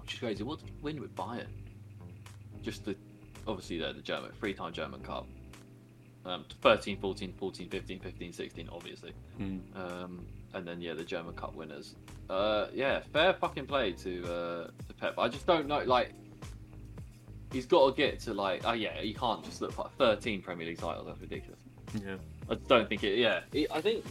[0.01, 0.43] which is crazy.
[0.43, 1.47] What he win with Bayern?
[2.63, 2.97] Just the,
[3.47, 5.27] obviously, they're the German, three time German Cup.
[6.27, 9.13] Um, 13, 14, 14, 15, 15, 16, obviously.
[9.41, 9.61] Mm.
[9.75, 11.95] Um, and then, yeah, the German Cup winners.
[12.29, 15.15] Uh, yeah, fair fucking play to, uh, to Pep.
[15.19, 16.13] I just don't know, like,
[17.53, 20.67] he's got to get to, like, oh, yeah, you can't just look for 13 Premier
[20.67, 21.07] League titles.
[21.07, 21.59] That's ridiculous.
[21.95, 22.17] Yeah.
[22.51, 23.17] I don't think it.
[23.19, 24.05] Yeah, It- I think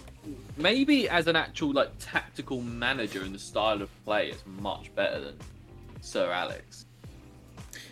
[0.57, 5.19] maybe as an actual like tactical manager and the style of play, it's much better
[5.19, 5.35] than
[6.01, 6.85] Sir Alex.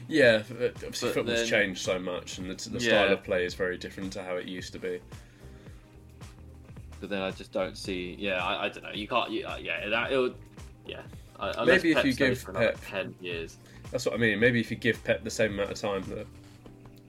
[0.08, 2.90] Yeah, uh, obviously But football's then- changed so much, and the, the Yeah.
[3.04, 5.00] style of play is very different to how it used to be.
[7.02, 8.16] But then I just don't see.
[8.18, 8.92] Yeah, I, I don't know.
[8.92, 9.30] You can't.
[9.30, 10.36] You, uh, yeah, that it would.
[10.86, 11.02] Yeah.
[11.40, 13.58] Uh, unless Maybe if Pep you give Pep- ten years.
[13.92, 14.40] That's what I mean.
[14.40, 16.26] Maybe if you give Pep the same amount of time that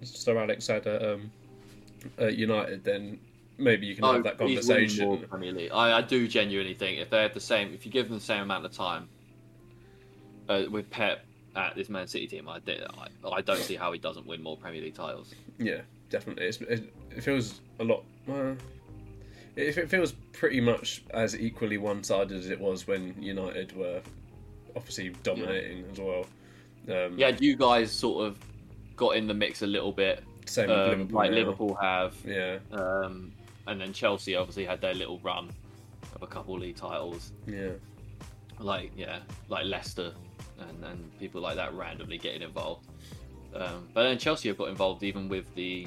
[0.06, 1.30] Sir Alex had at, um,
[2.18, 3.18] at United, then
[3.58, 5.04] maybe you can have that Oh, he's winning conversation.
[5.08, 5.70] more Premier League.
[5.72, 8.24] I, I do genuinely think if they have the same, if you give them the
[8.24, 9.08] same amount of time
[10.48, 11.24] uh, with Pep
[11.56, 14.42] at this Man City team, I, did, I I don't see how he doesn't win
[14.42, 15.34] more Premier League titles.
[15.58, 15.80] Yeah,
[16.10, 16.46] definitely.
[16.46, 18.04] It's, it, it feels a lot.
[18.30, 18.54] Uh,
[19.56, 24.00] it, it feels pretty much as equally one-sided as it was when United were
[24.76, 26.26] obviously dominating as well.
[26.88, 28.38] Um, Yeah, you guys sort of
[28.96, 31.16] got in the mix a little bit, same with um, Liverpool.
[31.16, 31.36] like now.
[31.36, 33.32] Liverpool have, Yeah, um,
[33.68, 35.50] and then Chelsea obviously had their little run
[36.14, 37.32] of a couple league titles.
[37.46, 37.70] yeah,
[38.58, 40.12] like yeah, like Leicester
[40.58, 42.86] and, and people like that randomly getting involved.
[43.54, 45.86] Um, but then Chelsea have got involved even with the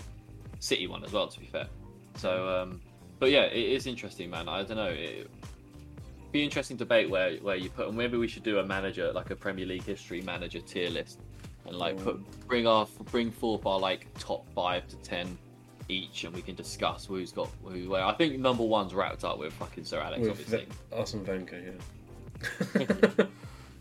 [0.60, 1.28] City one as well.
[1.28, 1.68] To be fair,
[2.16, 2.82] so um,
[3.20, 4.48] but yeah, it is interesting, man.
[4.48, 4.86] I don't know.
[4.86, 5.30] It,
[6.32, 9.32] be interesting debate where where you put and maybe we should do a manager like
[9.32, 11.20] a Premier League history manager tier list
[11.66, 15.38] and like put bring our bring forth our like top five to ten
[15.92, 18.04] each and we can discuss who's got who where.
[18.04, 20.66] I think number one's wrapped up with fucking Sir Alex, with obviously.
[20.66, 21.76] Ve- Arsene Wenger.
[22.80, 23.26] Yeah.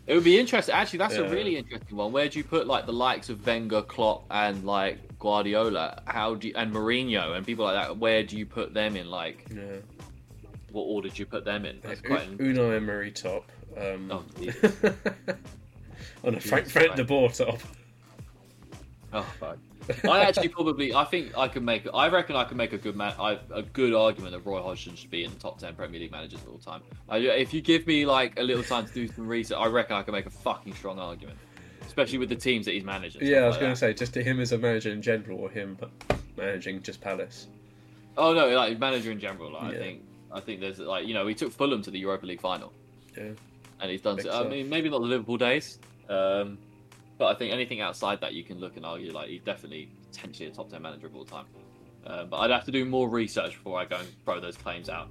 [0.07, 0.73] It would be interesting.
[0.73, 1.21] Actually, that's Yeah.
[1.21, 2.11] a really interesting one.
[2.11, 6.01] Where do you put like the likes of Wenger, Klopp, and like Guardiola?
[6.05, 7.97] How do you, and Mourinho and people like that?
[7.97, 9.09] Where do you put them in?
[9.09, 9.61] Like, yeah.
[10.71, 11.79] what order do you put them in?
[11.83, 12.37] That's U- quite.
[12.39, 13.49] Unai Emery top.
[13.77, 14.23] Um, Oh,
[16.25, 17.59] oh no, Frank Frank de Boer top.
[19.13, 19.59] Oh fuck.
[20.03, 20.93] I actually probably.
[20.93, 21.87] I think I can make.
[21.93, 23.13] I reckon I can make a good man.
[23.19, 26.11] I, a good argument that Roy Hodgson should be in the top ten Premier League
[26.11, 26.81] managers of all time.
[27.09, 29.95] I, if you give me like a little time to do some research, I reckon
[29.95, 31.37] I can make a fucking strong argument,
[31.85, 33.17] especially with the teams that he's managed.
[33.17, 35.01] and Yeah, I was like going to say just to him as a manager in
[35.01, 35.77] general, or him
[36.37, 37.47] managing just Palace.
[38.17, 39.53] Oh no, like manager in general.
[39.53, 40.01] Like, I think
[40.31, 42.71] I think there's like you know he took Fulham to the Europa League final,
[43.17, 43.31] Yeah,
[43.79, 44.17] and he's done.
[44.17, 45.79] Big I mean, maybe not the Liverpool days,
[46.09, 46.57] um,
[47.21, 50.49] but I think anything outside that you can look and argue like he's definitely potentially
[50.49, 51.45] a top ten manager of all time.
[52.07, 54.89] Um, but I'd have to do more research before I go and throw those claims
[54.89, 55.09] out.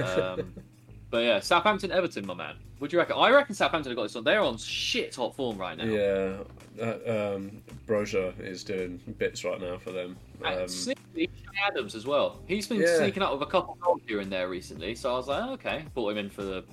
[0.00, 0.52] Um,
[1.10, 2.56] but yeah, Southampton, Everton, my man.
[2.80, 3.14] What do you reckon?
[3.16, 4.24] I reckon Southampton have got this on.
[4.24, 5.84] They're on shit hot form right now.
[5.84, 6.38] yeah.
[6.78, 7.06] That,
[7.36, 10.16] um, Broja is doing bits right now for them.
[10.44, 11.30] And Um, sneaky
[11.64, 12.40] Adams as well.
[12.48, 12.96] He's been Yeah.
[12.96, 15.52] sneaking up with a couple goals here and there recently, so I was like, oh,
[15.52, 16.64] okay, brought him in for the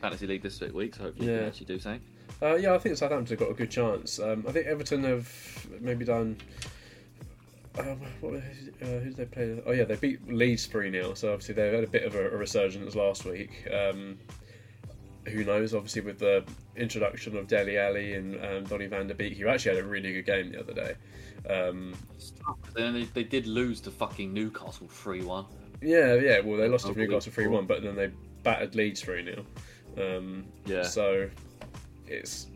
[0.00, 2.00] fantasy league this week, so hopefully he can actually do something.
[2.44, 4.20] Uh, yeah, I think Southampton have got a good chance.
[4.20, 6.36] Um, I think Everton have maybe done.
[7.78, 8.40] Um, what, uh,
[8.80, 9.62] who did they play?
[9.64, 12.28] Oh yeah, they beat Leeds three 0 So obviously they had a bit of a,
[12.28, 13.66] a resurgence last week.
[13.72, 14.18] Um,
[15.26, 15.74] who knows?
[15.74, 16.44] Obviously with the
[16.76, 20.12] introduction of Dele Alli and um, Donny Van de Beek, who actually had a really
[20.12, 20.94] good game the other day.
[21.48, 21.94] Um,
[22.74, 25.46] Then they, they did lose to fucking Newcastle three one.
[25.80, 26.40] yeah, yeah.
[26.40, 26.92] Well, they lost to.
[26.92, 28.10] Newcastle three one, but then they
[28.42, 29.46] battered Leeds three 0
[29.96, 30.82] um, Yeah.
[30.82, 31.30] So
[32.06, 32.46] it's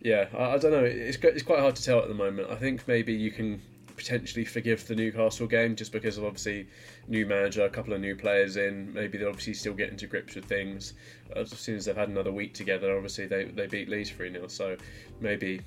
[0.00, 0.84] yeah, I, I don't know.
[0.84, 2.50] It's it's quite hard to tell at the moment.
[2.50, 3.60] I think maybe you can
[3.96, 6.66] potentially forgive the Newcastle game just because of obviously
[7.06, 8.92] new manager, a couple of new players in.
[8.94, 10.94] Maybe they're obviously still getting to grips with things.
[11.36, 14.48] As soon as they've had another week together, obviously they they beat Leeds three 0
[14.48, 14.76] So
[15.20, 15.60] maybe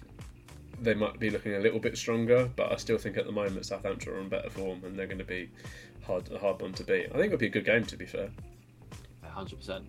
[0.81, 2.49] they might be looking a little bit stronger.
[2.55, 5.19] But I still think at the moment Southampton are on better form and they're going
[5.19, 5.49] to be
[6.05, 7.05] hard a hard one to beat.
[7.09, 8.29] I think it'll be a good game to be fair.
[9.23, 9.85] hundred percent.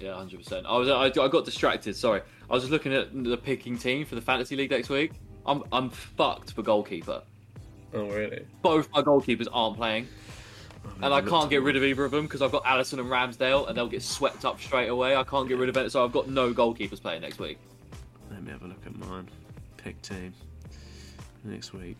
[0.00, 0.66] Yeah, hundred percent.
[0.66, 1.94] I was I, I got distracted.
[1.94, 5.12] Sorry, I was just looking at the picking team for the fantasy league next week.
[5.44, 7.22] I'm I'm fucked for goalkeeper.
[7.92, 8.46] Oh really?
[8.62, 10.08] Both my goalkeepers aren't playing,
[10.86, 13.10] oh, and I can't get rid of either of them because I've got Alisson and
[13.10, 15.16] Ramsdale, and they'll get swept up straight away.
[15.16, 17.58] I can't get rid of it, so I've got no goalkeepers playing next week.
[18.30, 19.28] Let me have a look at mine.
[19.76, 20.32] Pick team
[21.44, 21.96] next week.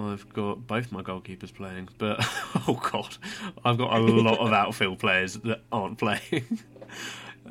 [0.00, 2.18] I've got both my goalkeepers playing, but
[2.68, 3.16] oh god,
[3.64, 6.58] I've got a lot of outfield players that aren't playing.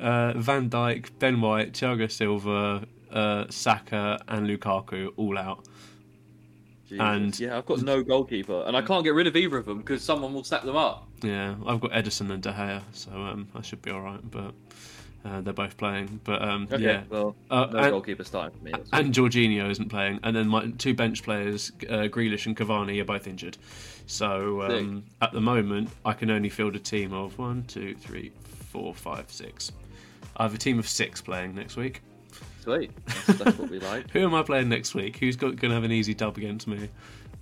[0.00, 5.66] Uh, Van Dijk, Ben White, Thiago Silva, uh, Saka, and Lukaku all out.
[6.98, 9.78] And- yeah, I've got no goalkeeper, and I can't get rid of either of them
[9.78, 11.06] because someone will snap them up.
[11.22, 14.20] Yeah, I've got Ederson and De Gea, so um, I should be all right.
[14.30, 14.54] But
[15.24, 16.20] uh, they're both playing.
[16.24, 18.72] But um, yeah, well, Uh, no and- goalkeeper starting for me.
[18.92, 23.04] And Jorginho isn't playing, and then my two bench players, uh, Grealish and Cavani, are
[23.04, 23.56] both injured.
[24.06, 28.32] So um, at the moment, I can only field a team of one, two, three,
[28.70, 29.70] four, five, six.
[30.36, 32.00] I have a team of six playing next week.
[32.62, 32.90] sweet.
[33.06, 34.10] That's, that's what we like.
[34.12, 35.16] Who am I playing next week?
[35.18, 36.88] Who's going to have an easy dub against me?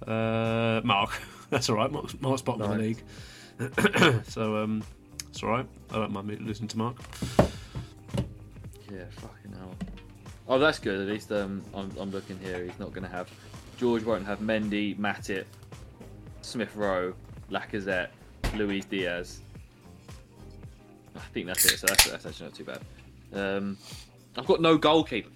[0.06, 1.10] Uh, Mark.
[1.50, 1.90] That's all right.
[1.90, 3.02] Mark's, Mark's bottom of the league.
[4.28, 4.82] so um,
[5.30, 5.66] it's all right.
[5.90, 6.96] I don't mind losing to Mark.
[8.90, 9.74] Yeah, fucking hell.
[10.48, 11.00] Oh, that's good.
[11.00, 12.64] At least um, I'm, I'm looking here.
[12.64, 13.30] He's not going to have.
[13.76, 15.44] George won't have Mendy, Matip,
[16.40, 17.14] Smith Rowe,
[17.50, 18.08] Lacazette,
[18.54, 19.40] Luis Diaz.
[21.14, 21.78] I think that's it.
[21.78, 22.80] So that's, that's actually not too bad.
[23.34, 23.76] Um,
[24.36, 25.30] I've got no goalkeeper.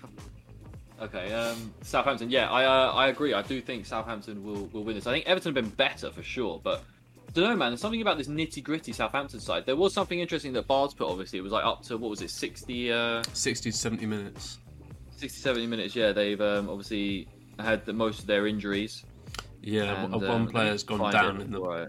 [1.01, 2.31] Okay, um, Southampton.
[2.31, 3.35] Yeah, I uh, I agree.
[3.35, 5.07] I do think Southampton will, will win this.
[5.07, 6.85] I think Everton have been better for sure, but
[7.33, 7.71] don't know, man.
[7.71, 9.67] There's something about this nitty gritty Southampton side.
[9.67, 11.09] There was something interesting that Bards put.
[11.09, 14.59] Obviously, it was like up to what was it, 60, uh, 60 to 70 minutes.
[15.17, 15.97] 60, 70 minutes.
[15.97, 17.29] Yeah, they've um, obviously
[17.59, 19.05] had the most of their injuries.
[19.63, 21.89] Yeah, and, one um, player's gone down in the alright.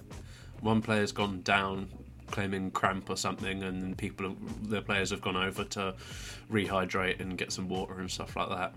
[0.61, 1.89] one player's gone down
[2.29, 5.93] claiming cramp or something, and people, have, the players have gone over to
[6.51, 8.73] rehydrate and get some water and stuff like that.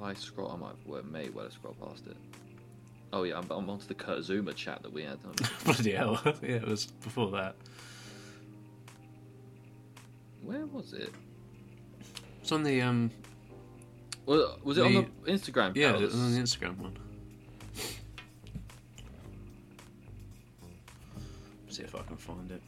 [0.00, 2.16] If I scroll, I might well, may well have scrolled past it.
[3.12, 5.18] Oh yeah, I'm, I'm onto the Kurt Zouma chat that we had.
[5.26, 5.34] On.
[5.64, 6.18] Bloody hell!
[6.42, 7.54] yeah, it was before that.
[10.42, 11.12] Where was it?
[12.40, 13.10] It's on the um,
[14.24, 15.76] Was, was it on The- the Instagram?
[15.76, 16.96] yeah, it was on the Instagram one.
[21.68, 22.62] See if I can find it.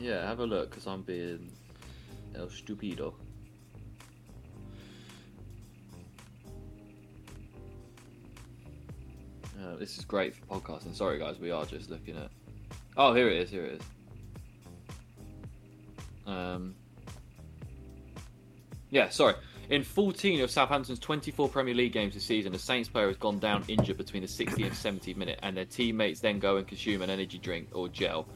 [0.00, 1.50] Yeah, have a look because I'm being
[2.34, 3.14] el stupido.
[9.60, 10.94] Uh, this is great for podcasting.
[10.94, 12.30] Sorry, guys, we are just looking at.
[12.96, 13.50] Oh, here it is.
[13.50, 13.82] Here it is.
[16.26, 16.74] Um.
[18.90, 19.34] Yeah, sorry.
[19.70, 23.38] In 14 of Southampton's 24 Premier League games this season, a Saints player has gone
[23.38, 27.02] down injured between the 60 and 70 minute, and their teammates then go and consume
[27.02, 28.26] an energy drink or gel.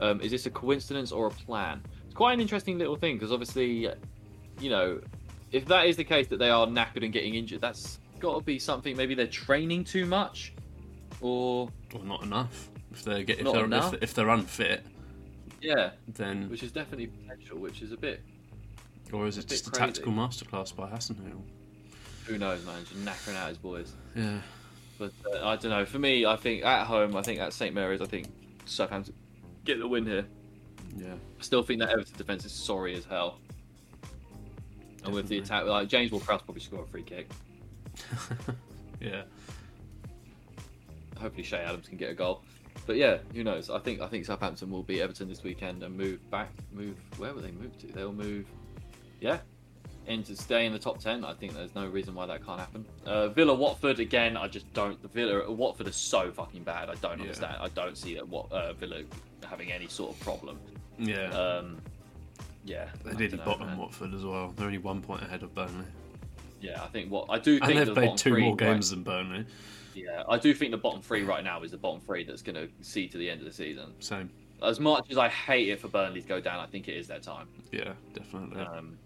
[0.00, 1.82] Um, is this a coincidence or a plan?
[2.06, 3.88] It's quite an interesting little thing because obviously,
[4.58, 5.00] you know,
[5.52, 8.42] if that is the case that they are knackered and getting injured, that's got to
[8.42, 8.96] be something.
[8.96, 10.52] Maybe they're training too much,
[11.22, 12.68] or Or not enough.
[12.92, 13.94] If they get if Not they're enough?
[13.94, 14.84] if, if they're unfit,
[15.62, 17.58] yeah, then which is definitely potential.
[17.58, 18.22] Which is a bit.
[19.12, 19.86] or is it just a crazy.
[19.86, 21.40] tactical masterclass by Hasenhüttl?
[22.26, 22.84] Who knows, man?
[22.84, 23.92] Just knackering out his boys.
[24.14, 24.38] Yeah.
[24.98, 25.84] But uh, I don't know.
[25.86, 28.28] For me, I think at home, I think at St Mary's, I think
[28.66, 29.14] Southampton
[29.64, 30.26] get the win here.
[30.96, 31.14] Yeah.
[31.14, 33.38] I still think that Everton defense is sorry as hell.
[35.04, 37.28] And with the attack, like James Ward-Prowse probably score a free kick.
[39.00, 39.22] yeah.
[41.22, 42.42] Hopefully Che Adams can get a goal.
[42.86, 43.70] But yeah, who knows?
[43.70, 46.50] I think I think Southampton will beat Everton this weekend and move back.
[46.72, 47.86] Move where will they move to?
[47.86, 48.46] They'll move,
[49.20, 49.38] yeah,
[50.06, 51.24] and to stay in the top ten.
[51.24, 52.84] I think there's no reason why that can't happen.
[53.04, 54.36] Uh, Villa Watford again.
[54.36, 55.00] I just don't.
[55.02, 56.88] The Villa Watford is so fucking bad.
[56.88, 57.24] I don't Yeah.
[57.24, 57.56] understand.
[57.60, 59.02] I don't see that what uh, Villa
[59.48, 60.58] having any sort of problem.
[60.98, 61.28] Yeah.
[61.30, 61.78] Um,
[62.64, 63.78] yeah, they I did dunno, bottom man.
[63.78, 64.52] Watford as well.
[64.56, 65.84] They're only one point ahead of Burnley.
[66.60, 68.90] Yeah, I think what I do And think they've played two three more right- games
[68.90, 69.44] than Burnley.
[69.94, 72.56] Yeah, I do think the bottom three right now is the bottom three that's going
[72.56, 73.92] to see to the end of the season.
[74.00, 74.30] Same.
[74.62, 77.08] As much as I hate it for Burnley to go down, I think it is
[77.08, 77.48] their time.
[77.72, 78.60] Yeah, definitely.
[78.60, 78.96] Um,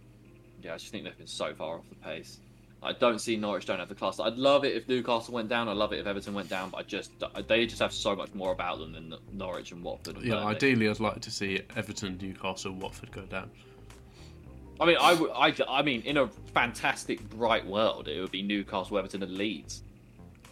[0.62, 2.40] yeah, I just think they've been so far off the pace.
[2.82, 4.20] I don't see Norwich don't have the class.
[4.20, 5.68] I'd love it if Newcastle went down.
[5.68, 7.10] I'd love it if Everton went down, but I just
[7.48, 10.18] they just have so much more about them than Norwich and Watford.
[10.22, 10.54] Yeah, Burnley.
[10.54, 13.50] ideally, I'd like to see Everton, Newcastle, Watford go down.
[14.78, 18.98] I mean, I, I, I mean, in a fantastic bright world, it would be Newcastle,
[18.98, 19.82] Everton, and Leeds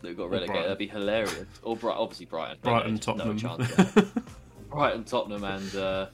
[0.04, 0.64] that got relegated.
[0.64, 1.46] That'd be hilarious.
[1.62, 2.58] Or Bright, obviously Brighton.
[2.62, 3.36] Brighton, Tottenham.
[3.36, 3.92] No chance.
[4.70, 6.06] Brighton, Tottenham, and uh,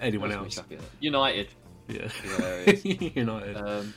[0.00, 0.58] Anyone else else?
[0.58, 0.84] are we chucking in?
[1.00, 1.48] United.
[1.88, 2.08] Yeah.
[3.14, 3.56] United.
[3.56, 3.94] Um,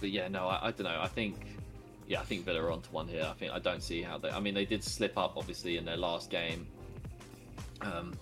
[0.00, 1.00] but yeah, no, I, I don't know.
[1.00, 1.36] I think,
[2.06, 3.26] yeah, I think Villa are onto one here.
[3.28, 4.30] I think I don't see how they.
[4.30, 6.66] I mean, they did slip up obviously in their last game.
[7.80, 8.12] Um,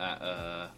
[0.00, 0.68] at uh,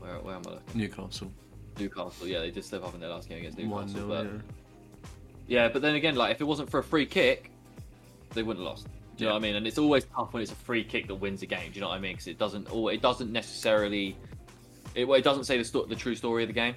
[0.00, 0.80] where where am I looking?
[0.80, 1.30] Newcastle.
[1.78, 2.26] Newcastle.
[2.26, 3.94] Yeah, they did slip up in their last game against 1 Newcastle.
[3.94, 4.08] 0.
[4.08, 4.24] but
[5.46, 5.62] Yeah.
[5.64, 7.50] yeah, but then again, like if it wasn't for a free kick,
[8.34, 8.86] they wouldn't have lost.
[9.16, 9.56] Do you know what I mean?
[9.56, 11.70] And it's always tough when it's a free kick that wins a game.
[11.70, 12.12] Do you know what I mean?
[12.12, 12.72] Because it doesn't.
[12.72, 14.16] Or it doesn't necessarily.
[14.94, 16.74] It, well, it doesn't say the, sto- the true story of the game.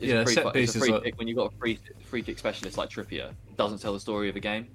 [0.00, 2.22] It's Yeah, a free, set pieces free are- kick when you've got a free free
[2.22, 3.30] kick specialist like Trippier.
[3.30, 4.66] It doesn't tell the story of a game.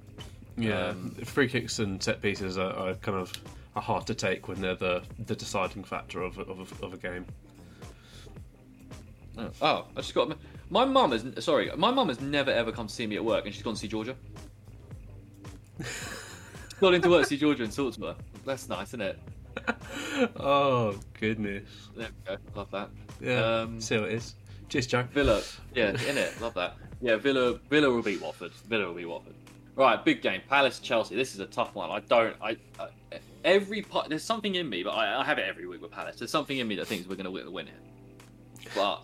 [0.58, 3.32] Yeah, Um, free kicks and set pieces are, are kind of
[3.76, 6.98] are hard to take when they're the, the deciding factor of, a- of, of a
[6.98, 7.26] game.
[9.62, 10.38] Oh, I just got
[10.70, 11.72] my mum has sorry.
[11.78, 13.80] My mum has never ever come to see me at work, and she's gone to
[13.80, 14.16] see Georgia.
[16.80, 18.16] Got into work see Georgia and talked to her.
[18.46, 19.20] That's nice, isn't it?
[20.38, 21.68] oh goodness!
[21.96, 22.42] There we go.
[22.56, 22.90] Love that.
[23.20, 24.36] Yeah, Um, see how it is.
[24.70, 25.04] Cheers, Joe.
[25.14, 25.42] Villa,
[25.74, 26.40] yeah, in it.
[26.40, 26.76] Love that.
[27.02, 28.52] Yeah, Villa, Villa will beat Watford.
[28.68, 29.34] Villa will beat Watford.
[29.76, 30.42] Right, big game.
[30.48, 31.16] Palace Chelsea.
[31.16, 31.90] This is a tough one.
[31.90, 32.36] I don't.
[32.42, 32.90] I, I
[33.44, 34.10] every part.
[34.10, 36.18] There's something in me, but I, I have it every week with Palace.
[36.18, 38.70] There's something in me that thinks we're going to win it.
[38.76, 39.02] But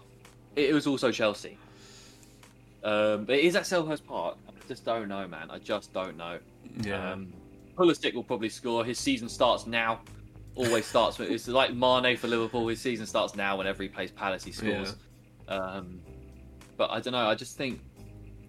[0.55, 1.57] it, was also Chelsea.
[2.83, 4.37] Um, but it is at Selhurst Park.
[4.67, 5.49] Just don't know, man.
[5.51, 6.39] I just don't know.
[6.81, 7.33] Yeah, Um,
[7.77, 8.83] Pulisic will probably score.
[8.85, 10.01] His season starts now.
[10.55, 12.67] always starts with it's like Mane for Liverpool.
[12.67, 14.95] His season starts now whenever he plays Palace, he scores.
[15.47, 15.99] Um,
[16.77, 17.27] but I don't know.
[17.27, 17.79] I just think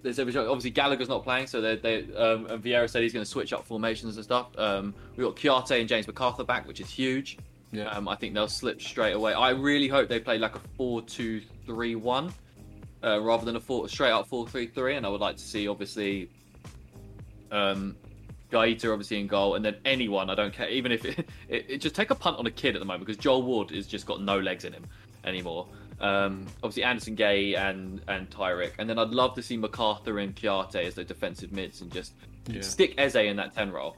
[0.02, 3.24] there's every obviously Gallagher's not playing, so they they um, and Vieira said he's going
[3.24, 4.56] to switch up formations and stuff.
[4.56, 7.38] Um, we got Kouyaté and James McArthur back, which is huge.
[7.72, 7.88] Yeah.
[7.90, 9.34] Um, I think they'll slip straight away.
[9.34, 12.32] I really hope they play like a 4 2 3 1
[13.04, 14.96] uh, rather than a four, straight up 4 3 3.
[14.96, 16.30] And I would like to see, obviously,
[17.50, 17.96] um,
[18.50, 21.18] Guaita obviously in goal, and then anyone, I don't care, even if it,
[21.48, 23.70] it, it just take a punt on a kid at the moment because Joel Ward
[23.70, 24.84] has just got no legs in him
[25.24, 25.66] anymore.
[26.00, 30.34] Um, obviously, Andersen Guéhi and and Tyrick, and then I'd love to see McArthur and
[30.36, 32.12] Kouyaté as the defensive mids and just
[32.48, 32.60] Yeah.
[32.60, 33.96] stick Eze in that 10 role.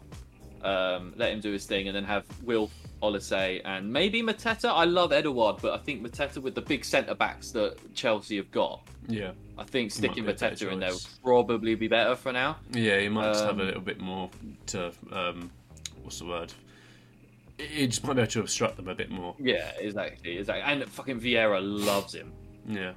[0.62, 2.70] Um, let him do his thing, and then have Will
[3.02, 4.66] Olise and maybe Mateta.
[4.70, 8.50] I love Edouard, but I think Mateta with the big centre backs that Chelsea have
[8.50, 9.32] got, Yeah.
[9.56, 12.56] I think sticking be a better Mateta in there would probably be better for now.
[12.72, 14.30] Yeah, he might just have a Um, little bit more
[14.66, 15.50] to um,
[16.02, 16.52] what's the word?
[17.58, 19.34] It just might be able to obstruct them a bit more.
[19.38, 20.62] Yeah, exactly, exactly.
[20.62, 22.32] And fucking Vieira loves him.
[22.68, 22.92] Yeah,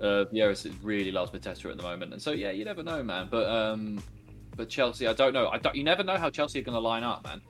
[0.00, 3.28] Uh, Vieira really loves Mateta at the moment, and so yeah, you never know, man.
[3.30, 4.02] But um,
[4.56, 5.48] but Chelsea, I don't know.
[5.48, 5.74] I don't.
[5.76, 7.42] You never know how Chelsea are going to line up, man.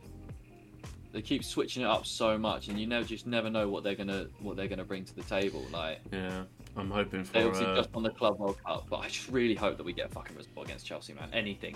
[1.17, 3.95] They keep switching it up so much, and you never just never know what they're
[3.95, 5.65] gonna what they're gonna bring to the table.
[5.73, 6.43] Like yeah.
[6.77, 7.33] I'm hoping for.
[7.33, 9.83] they obviously Uh, just won the Club World Cup, but I just really hope that
[9.83, 11.31] we get a fucking result against Chelsea, man.
[11.33, 11.75] Anything.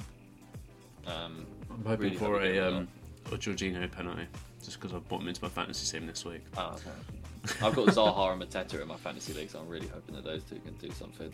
[1.07, 2.89] Um, I'm hoping really for hope we get a a um,
[3.33, 4.27] a Jorginho penalty,
[4.63, 6.43] just because I've bought him into my fantasy team this week.
[6.59, 7.57] oh, okay.
[7.67, 10.43] I've got Zaha and Mateta in my fantasy league, so I'm really hoping that those
[10.43, 11.33] two can do something.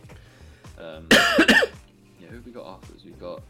[0.79, 3.05] Um, yeah, who have we got afterwards?
[3.05, 3.43] We've got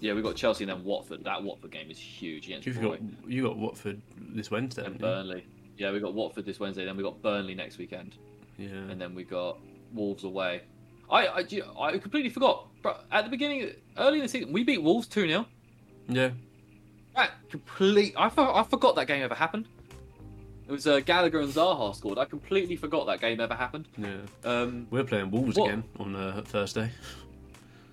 [0.00, 1.24] yeah, we've got Chelsea and then Watford.
[1.24, 4.94] That Watford game is huge against You've Roy got you got Watford this Wednesday, and
[4.94, 5.14] haven't you?
[5.14, 5.46] Burnley.
[5.76, 6.84] Yeah, we've got Watford this Wednesday.
[6.84, 8.16] Then we've got Burnley next weekend,
[8.58, 9.58] Yeah, and then we got
[9.94, 10.62] Wolves away.
[11.10, 11.44] I I,
[11.78, 12.66] I completely forgot.
[12.82, 15.46] But at the beginning, early in the season, we beat Wolves two 0
[16.08, 16.30] yeah.
[17.16, 18.14] That complete.
[18.16, 19.66] I for, I forgot that game ever happened.
[20.68, 22.16] It was uh, Gallagher and Zaha scored.
[22.18, 23.88] I completely forgot that game ever happened.
[23.98, 25.66] Yeah, Um, we're playing Wolves What?
[25.68, 26.90] again on uh, Thursday.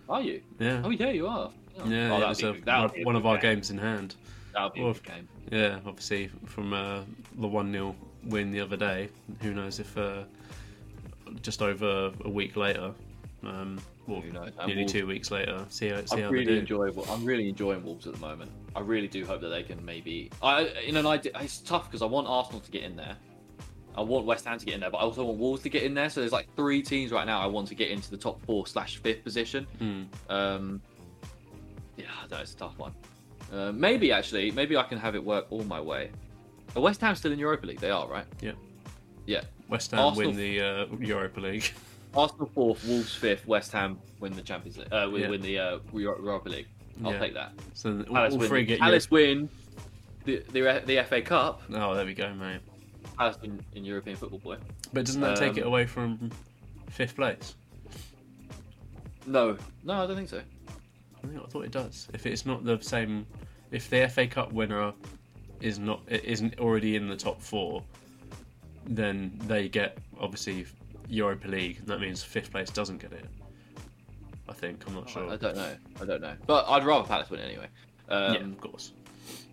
[0.07, 0.41] are you?
[0.59, 1.49] Yeah, Oh yeah, you are.
[1.85, 3.55] Yeah, oh, it that'd be good- that'd one, a one of our game.
[3.55, 4.15] games in hand.
[4.53, 5.27] That'd be a Well, good game.
[5.51, 7.01] Yeah, obviously from uh,
[7.37, 9.09] the one 0 win the other day.
[9.41, 10.23] Who knows if uh,
[11.41, 12.91] just over a week later,
[13.43, 14.51] um, well, Who knows?
[14.57, 16.59] And nearly Wolves- two weeks later, see how, see I how really they do.
[16.81, 16.91] enjoy.
[17.09, 18.51] I'm really enjoying Wolves at the moment.
[18.75, 20.29] I really do hope that they can maybe.
[20.41, 21.31] I in an idea.
[21.41, 23.15] It's tough because I want Arsenal to get in there.
[23.95, 25.81] I want West Ham to get in there, but I also want Wolves to get
[25.83, 26.09] in there.
[26.09, 28.67] So there's like three teams right now I want to get into the top four
[28.67, 29.65] slash fifth position.
[29.79, 30.03] Hmm.
[30.29, 30.81] Um,
[31.97, 32.93] yeah, that is a tough one.
[33.51, 36.11] Uh, maybe actually, maybe I can have it work all my way.
[36.75, 37.79] Are West Ham still in Europa League?
[37.79, 38.25] They are, right?
[38.41, 38.51] Yeah.
[39.25, 39.41] Yeah.
[39.69, 41.71] West Ham Arsenal- win the uh, Europa League.
[42.15, 44.91] Arsenal fourth, Wolves fifth, West Ham win the Champions League.
[44.91, 45.29] Uh, win, Yeah.
[45.29, 46.67] win the uh, Europa League.
[47.03, 47.19] I'll Yeah.
[47.19, 47.51] take that.
[47.73, 48.49] So all, Palace all win.
[48.49, 49.49] three get Palace win
[50.25, 51.61] the, the the FA Cup.
[51.73, 52.59] Oh, there we go, mate.
[53.17, 54.57] Palace win in European football, boy.
[54.93, 56.31] But doesn't that take Um, it away from
[56.89, 57.55] fifth place?
[59.25, 60.41] No, no, I don't think so.
[61.35, 62.07] I, I thought it does.
[62.13, 63.25] If it's not the same,
[63.71, 64.93] if the FA Cup winner
[65.61, 67.83] is not isn't already in the top four,
[68.85, 70.65] then they get obviously
[71.07, 71.79] Europa League.
[71.79, 73.25] And that means fifth place doesn't get it.
[74.49, 75.29] I think I'm not sure.
[75.29, 75.75] I don't know.
[76.01, 76.35] I don't know.
[76.45, 77.67] But I'd rather Palace win anyway.
[78.09, 78.93] Um, yeah, of course.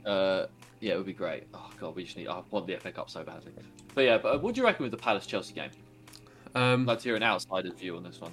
[0.05, 0.47] Uh,
[0.81, 1.45] yeah, it would be great.
[1.55, 2.29] Oh god, we just need.
[2.29, 3.53] I want the FA Cup so badly.
[3.95, 5.71] But yeah, but what do you reckon with the Palace Chelsea game?
[6.55, 8.33] Um, I'd like to hear an outsider's view on this one.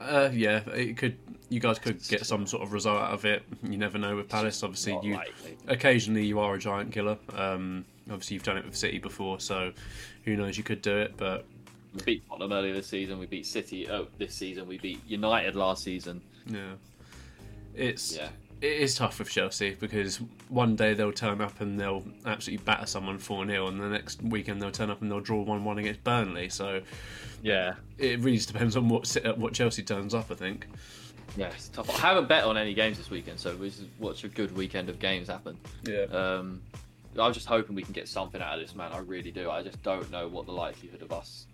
[0.00, 1.16] Uh, yeah, it could.
[1.48, 3.42] You guys could get some sort of result out of it.
[3.62, 4.62] You never know with Palace.
[4.62, 5.56] Obviously, you likely.
[5.68, 7.18] occasionally you are a giant killer.
[7.34, 9.72] Um, obviously, you've done it with City before, so
[10.24, 10.58] who knows?
[10.58, 11.44] You could do it, but
[11.94, 13.18] We beat Tottenham earlier this season.
[13.18, 14.66] We beat City oh, this season.
[14.66, 16.20] We beat United last season.
[16.46, 16.72] yeah,
[17.74, 18.30] it's Yeah,
[18.60, 22.86] it is tough with Chelsea because one day they'll turn up and they'll absolutely batter
[22.86, 25.78] someone 4 0, and the next weekend they'll turn up and they'll draw 1 1
[25.78, 26.48] against Burnley.
[26.48, 26.80] So
[27.46, 30.66] yeah, it really depends on what what Chelsea turns up, I think.
[31.36, 31.46] yeah.
[31.54, 31.88] It's tough.
[31.90, 34.88] I haven't bet on any games this weekend, so we just watch a good weekend
[34.88, 35.56] of games happen.
[35.84, 36.04] Yeah.
[36.04, 36.60] Um,
[37.18, 38.92] I'm just hoping we can get something out of this, man.
[38.92, 39.48] I really do.
[39.50, 41.46] I just don't know what the likelihood of us.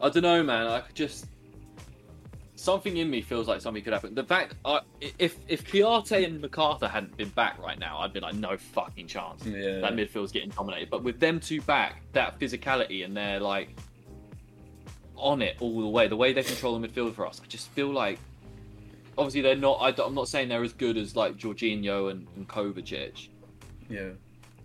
[0.00, 0.66] I don't know, man.
[0.68, 1.26] I could just
[2.54, 4.14] something in me feels like something could happen.
[4.14, 4.80] The fact, I
[5.18, 9.08] if if Kouyaté and McArthur hadn't been back right now, I'd be like, no fucking
[9.08, 9.44] chance.
[9.44, 9.80] Yeah.
[9.80, 10.90] That midfield's getting dominated.
[10.90, 13.70] But with them two back, that physicality and they're like
[15.16, 17.68] on it all the way, the way they control the midfield for us, I just
[17.70, 18.18] feel like.
[19.18, 19.78] Obviously, they're not.
[19.80, 23.28] I, am not saying they're as good as like Jorginho and, and Kovacic,
[23.88, 24.10] Yeah.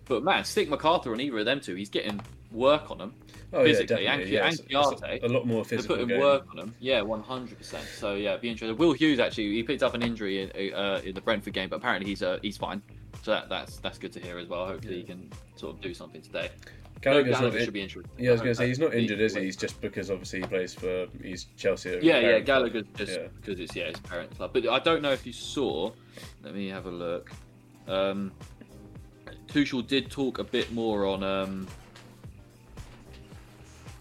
[0.04, 1.74] but man, stick McArthur on either of them two.
[1.74, 3.14] He's getting work on them.
[3.54, 4.34] Oh Physically, yeah, and- definitely.
[4.34, 6.20] yeah, and it's- it's a, lot more They're putting game.
[6.20, 6.74] work on them.
[6.80, 7.56] Yeah, 100.
[7.56, 8.76] percent So yeah, be interesting.
[8.76, 11.76] Will Hughes actually he picked up an injury in, uh, in the Brentford game, but
[11.76, 12.82] apparently he's uh, he's fine.
[13.22, 14.66] So that, that's that's good to hear as well.
[14.66, 16.50] Hopefully, he can sort of do something today.
[17.02, 17.64] Gallagher's Gallagher not.
[17.64, 18.12] should be interesting.
[18.16, 19.42] Yeah, I was going to say he's not injured, is he?
[19.42, 21.90] He's just because obviously he plays for he's Chelsea.
[21.90, 22.46] Yeah, yeah, parent club.
[22.46, 23.26] Gallagher just Yeah.
[23.40, 24.52] because it's yeah his parent club.
[24.52, 25.90] But I don't know if you saw.
[26.44, 27.30] Let me have a look.
[27.88, 28.30] Um,
[29.48, 31.66] Tuchel did talk a bit more on um,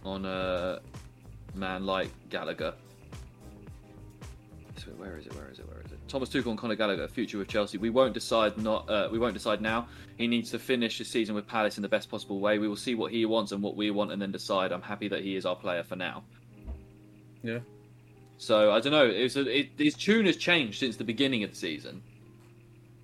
[0.05, 0.79] on a
[1.55, 2.73] man like Gallagher.
[4.77, 5.33] So Where is it?
[5.35, 5.67] Where is it?
[5.67, 5.80] Where is it?
[6.11, 7.77] Thomas Tuchel and Conor Gallagher, future with Chelsea.
[7.77, 8.89] We won't decide not.
[8.89, 9.87] Uh, we won't decide now.
[10.17, 12.59] He needs to finish his season with Palace in the best possible way.
[12.59, 14.73] We will see what he wants and what we want, and then decide.
[14.73, 16.23] I'm happy that he is our player for now.
[17.43, 17.59] Yeah.
[18.37, 19.05] So I don't know.
[19.07, 22.01] It was a, it, his tune has changed since the beginning of the season.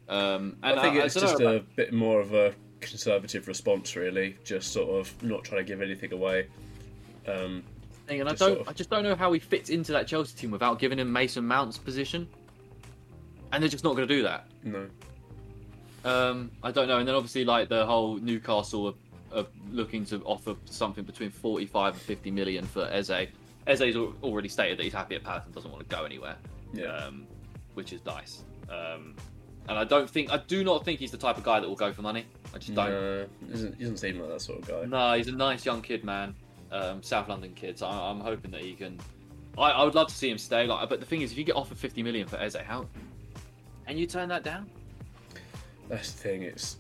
[0.10, 3.48] Um, and I think it's don't know just about- a bit more of a conservative
[3.48, 4.36] response, really.
[4.44, 6.48] Just sort of not trying to give anything away.
[7.26, 7.64] Um,
[8.10, 8.38] and I don't.
[8.38, 11.00] sort of- I just don't know how he fits into that Chelsea team without giving
[11.00, 12.28] him Mason Mount's position.
[13.52, 14.48] And they're just not going to do that.
[14.64, 14.88] no.
[16.06, 17.00] Um, I don't know.
[17.00, 18.96] And then obviously, like the whole Newcastle
[19.34, 23.28] are, are looking to offer something between 45 and 50 million for Eze.
[23.66, 26.36] Eze's al- already stated that he's happy at Palace and doesn't want to go anywhere.
[26.74, 26.86] Yeah.
[26.86, 27.28] um,
[27.74, 28.44] which is nice.
[28.70, 29.16] Um,
[29.68, 31.76] and I don't think, I do not think he's the type of guy that will
[31.76, 32.26] go for money.
[32.54, 32.90] I just don't.
[32.90, 34.86] No, he doesn't, he doesn't seem like that sort of guy.
[34.86, 36.34] No, he's a nice young kid, man.
[36.72, 37.78] Um, South London kid.
[37.80, 38.98] So I, I'm hoping that he can.
[39.58, 40.66] I, I would love to see him stay.
[40.68, 42.86] Like, but the thing is, if you get offered 50 million for Eze, how?
[43.88, 44.70] And you turn that down?
[45.90, 46.42] That's the thing.
[46.44, 46.78] It's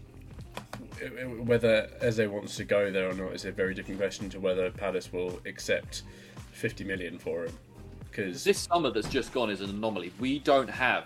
[1.43, 4.69] whether Eze wants to go there or not is a very different question to whether
[4.71, 6.03] Palace will accept
[6.51, 7.53] 50 million for him.
[8.09, 10.11] Because This summer that's just gone is an anomaly.
[10.19, 11.05] We don't have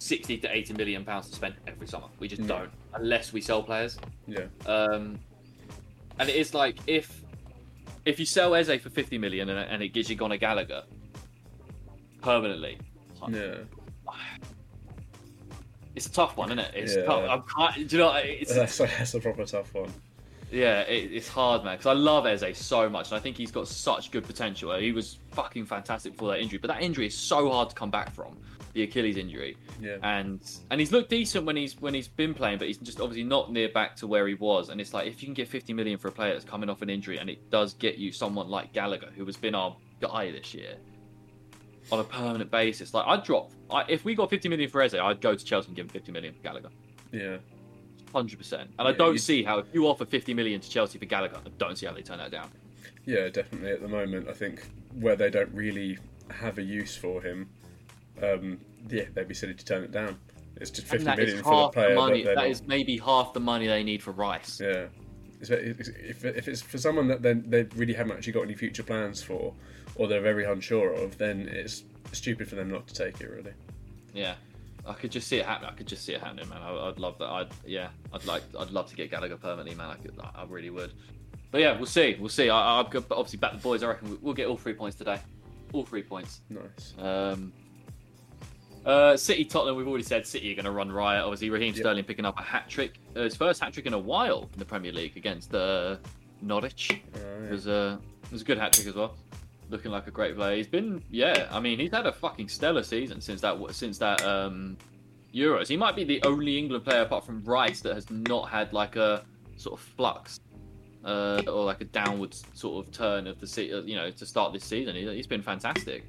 [0.00, 2.06] 60 to 80 million pounds to spend every summer.
[2.18, 2.48] We just No.
[2.58, 3.96] don't, unless we sell players.
[4.26, 5.18] yeah, Um,
[6.18, 7.22] and it is like if
[8.04, 10.82] if you sell Eze for 50 million and, and it gives you Conor Gallagher
[12.22, 12.78] permanently,
[13.28, 13.54] yeah,
[15.98, 16.70] it's a tough one, isn't it?
[16.74, 17.02] It's Yeah.
[17.02, 17.24] tough.
[17.28, 18.12] I'm kind, do you know?
[18.16, 19.92] It's, that's, that's a proper tough one.
[20.50, 21.74] yeah, it, it's hard, man.
[21.76, 24.74] Because I love Eze so much, and I think he's got such good potential.
[24.78, 27.90] He was fucking fantastic before that injury, but that injury is so hard to come
[27.90, 28.36] back from.
[28.74, 29.56] The Achilles injury.
[29.80, 30.40] Yeah, and
[30.70, 33.50] and he's looked decent when he's when he's been playing, but he's just obviously not
[33.50, 34.68] near back to where he was.
[34.68, 36.80] And it's like if you can get 50 million for a player that's coming off
[36.82, 40.30] an injury, and it does get you someone like Gallagher, who has been our guy
[40.30, 40.74] this year
[41.90, 42.92] on a permanent basis.
[42.94, 45.68] Like I'd drop I, if we got 50 million for Eze, I'd go to Chelsea
[45.68, 46.70] and give him 50 million for Gallagher,
[47.12, 47.36] yeah,
[48.12, 48.38] 100.
[48.38, 51.04] percent And I don't you- see how if you offer 50 million to Chelsea for
[51.06, 52.50] Gallagher, I don't see how they turn that down.
[53.04, 53.28] yeah.
[53.28, 54.62] Definitely at the moment, I think
[55.00, 55.98] where they don't really
[56.30, 57.48] have a use for him,
[58.22, 58.58] um,
[58.88, 60.16] yeah, they'd be silly to turn it down.
[60.56, 61.88] It's just And 50 that is for the player.
[61.90, 62.22] the money.
[62.24, 64.60] that That is maybe half the money they need for Rice.
[64.60, 64.86] Yeah.
[65.40, 69.22] If, if it's for someone that then they really haven't actually got any future plans
[69.22, 69.54] for,
[69.98, 73.28] or they're very unsure of, then it's stupid for them not to take it.
[73.30, 73.52] Really.
[74.14, 74.34] Yeah,
[74.86, 75.70] I could just see it happening.
[75.70, 76.62] I could just see it happening, man.
[76.62, 77.28] I, I'd love that.
[77.28, 79.90] I'd yeah, I'd like, I'd love to get Gallagher permanently, man.
[79.90, 80.92] I could, I really would.
[81.50, 82.16] But yeah, we'll see.
[82.18, 82.48] We'll see.
[82.50, 83.82] I, I've got obviously back the boys.
[83.82, 85.18] I reckon we- we'll get all three points today.
[85.72, 86.40] All three points.
[86.50, 86.94] Nice.
[86.98, 87.52] Um,
[88.86, 89.76] uh, City, Tottenham.
[89.76, 91.24] We've already said City are going to run riot.
[91.24, 91.82] Obviously, Raheem Yep.
[91.82, 92.98] Sterling picking up a hat trick.
[93.14, 95.96] Uh, his first hat trick in a while in the Premier League against uh,
[96.40, 97.00] Norwich.
[97.44, 99.14] It was a it was a good hat trick as well.
[99.70, 100.56] Looking like a great player.
[100.56, 101.46] He's been yeah.
[101.50, 104.76] I mean, he's had a fucking stellar season since that since that um,
[105.34, 105.68] Euros.
[105.68, 108.96] He might be the only England player apart from Rice that has not had like
[108.96, 109.24] a
[109.56, 110.40] sort of flux
[111.04, 114.26] uh, or like a downwards sort of turn of the se- uh, you know to
[114.26, 114.94] start this season.
[114.96, 116.04] He, he's been fantastic.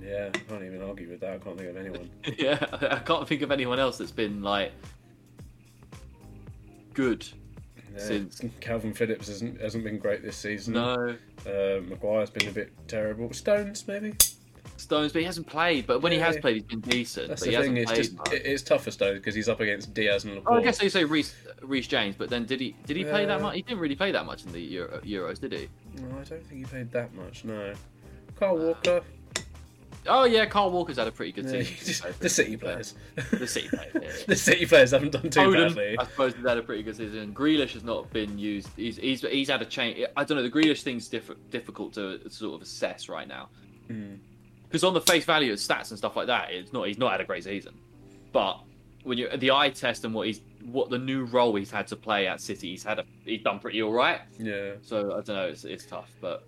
[0.00, 1.34] Yeah, I can't even argue with that.
[1.34, 2.10] I can't think of anyone.
[2.38, 4.72] yeah, I can't think of anyone else that's been like
[6.94, 7.26] good.
[7.94, 10.74] Yeah, Since- Kalvin Phillips hasn't hasn't been great this season.
[10.74, 11.16] No,
[11.48, 13.32] Uh, Maguire's been a bit terrible.
[13.32, 14.14] Stones maybe.
[14.76, 15.86] Stones, but he hasn't played.
[15.86, 16.40] But when he has Yeah.
[16.42, 17.28] played, he's been decent.
[17.28, 17.76] That's but the he thing.
[17.76, 18.32] hasn't It's just much.
[18.32, 20.60] it's tough for Stones because he's up against Dias and Oh, Laporte.
[20.60, 23.38] I guess you say Reece, Reece James, but then did he did he play that
[23.38, 23.56] Uh, much?
[23.56, 25.68] He didn't really play that much in the Euro, Euros, did he?
[25.96, 27.44] No, I don't think he played that much.
[27.44, 27.74] No.
[28.38, 29.02] Carl Walker.
[30.06, 32.14] Oh yeah, Carl Walker's had a pretty good season.
[32.20, 32.94] the City players.
[33.30, 34.10] The City players, yeah, yeah.
[34.26, 35.98] the City players haven't done too Foden, badly.
[35.98, 37.34] I suppose he's had a pretty good season.
[37.34, 38.68] Grealish has not been used.
[38.76, 40.04] He's he's, he's had a change.
[40.16, 40.42] I don't know.
[40.42, 43.48] The Grealish thing's diff- difficult to sort of assess right now
[43.90, 44.18] Mm.
[44.64, 46.86] because on the face value of stats and stuff like that, it's not.
[46.86, 47.74] He's not had a great season.
[48.32, 48.60] But
[49.04, 51.96] when you the eye test and what he's what the new role he's had to
[51.96, 54.20] play at City, he's had a he's done pretty all right.
[54.38, 54.72] Yeah.
[54.82, 55.46] So I don't know.
[55.48, 56.44] It's, it's tough, but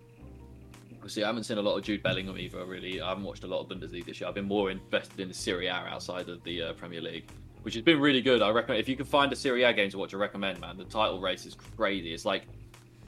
[1.08, 1.22] see.
[1.22, 2.64] I haven't seen a lot of Jude Bellingham either.
[2.64, 4.28] Really, I haven't watched a lot of Bundesliga this year.
[4.28, 7.28] I've been more invested in the Serie A outside of the uh, Premier League,
[7.62, 8.42] which has been really good.
[8.42, 10.60] I recommend if you can find a Serie A game to watch, I recommend.
[10.60, 12.12] Man, the title race is crazy.
[12.12, 12.44] It's like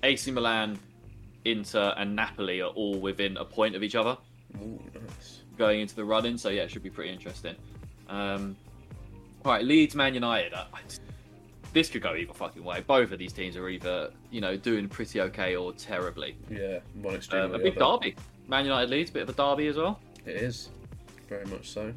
[0.03, 0.79] AC Milan,
[1.45, 4.17] Inter, and Napoli are all within a point of each other
[4.61, 5.43] Ooh, nice.
[5.59, 6.39] going into the run-in.
[6.39, 7.57] So yeah, it should be pretty interesting.
[8.09, 8.57] Um,
[9.45, 10.55] All right, Leeds, Man United.
[10.55, 10.67] I,
[11.73, 12.83] this could go either fucking way.
[12.87, 16.37] Both of these teams are either you know doing pretty okay or terribly.
[16.51, 17.45] Yeah, one extreme.
[17.45, 17.99] Um, a big other.
[18.05, 18.17] derby.
[18.49, 19.99] Man United Leeds, bit of a derby as well.
[20.27, 20.69] It is
[21.29, 21.93] very much so.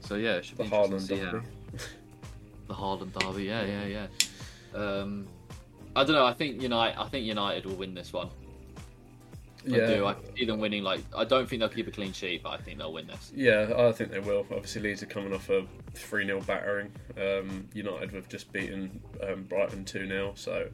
[0.00, 1.46] So yeah, it should The be Haaland to see how- derby.
[2.68, 3.44] the Haaland derby.
[3.44, 4.78] Yeah, yeah, yeah.
[4.78, 5.26] Um,
[5.94, 6.24] I don't know.
[6.26, 6.98] I think United.
[6.98, 8.30] I think United will win this one.
[9.66, 10.06] I do.
[10.06, 10.82] I see them winning.
[10.82, 13.32] Like I don't think they'll keep a clean sheet, but I think they'll win this.
[13.34, 14.46] yeah, I think they will.
[14.50, 16.90] Obviously, Leeds are coming off a three 0 battering.
[17.16, 20.68] Um, United have just beaten um, Brighton two 0 so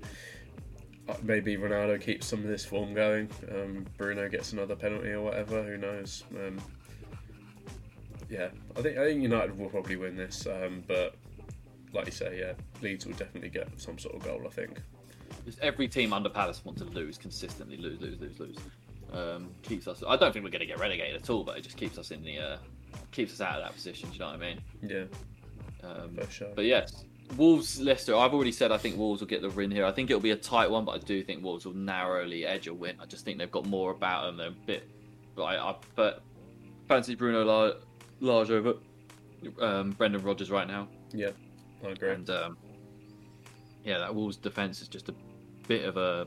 [1.08, 3.28] uh, maybe Ronaldo keeps some of this form going.
[3.50, 5.62] Um, Bruno gets another penalty or whatever.
[5.62, 6.24] Who knows?
[6.34, 6.60] Um,
[8.30, 11.14] yeah, I think I think United will probably win this, um, but
[11.92, 14.42] like you say, yeah, Leeds will definitely get some sort of goal.
[14.46, 14.80] I think.
[15.62, 18.56] Every team under Palace want to lose consistently, lose, lose, lose, lose.
[19.12, 20.02] Um, keeps us.
[20.06, 22.10] I don't think we're going to get relegated at all, but it just keeps us
[22.10, 22.56] in the uh,
[23.12, 24.08] keeps us out of that position.
[24.10, 24.60] Do you know what I mean?
[24.82, 25.04] Yeah,
[25.88, 26.48] Um, for sure.
[26.54, 27.04] But yes,
[27.36, 28.14] Wolves Leicester.
[28.16, 29.86] I've already said I think Wolves will get the win here.
[29.86, 32.66] I think it'll be a tight one, but I do think Wolves will narrowly edge
[32.66, 32.96] a win.
[33.00, 34.36] I just think they've got more about them.
[34.36, 34.88] They're a bit.
[35.34, 36.22] But I, I but
[36.88, 37.72] fancy Bruno La-
[38.20, 38.74] Lage over
[39.60, 41.30] um, Brendan Rodgers right now, yeah,
[41.84, 42.10] I agree.
[42.10, 42.56] and um,
[43.84, 45.14] yeah, that Wolves defense is just a
[45.68, 46.26] bit of a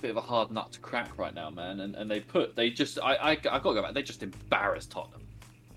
[0.00, 1.80] bit of a hard nut to crack right now, man.
[1.80, 3.92] And and they put they just I I, I got to go back.
[3.92, 5.26] They just embarrassed Tottenham.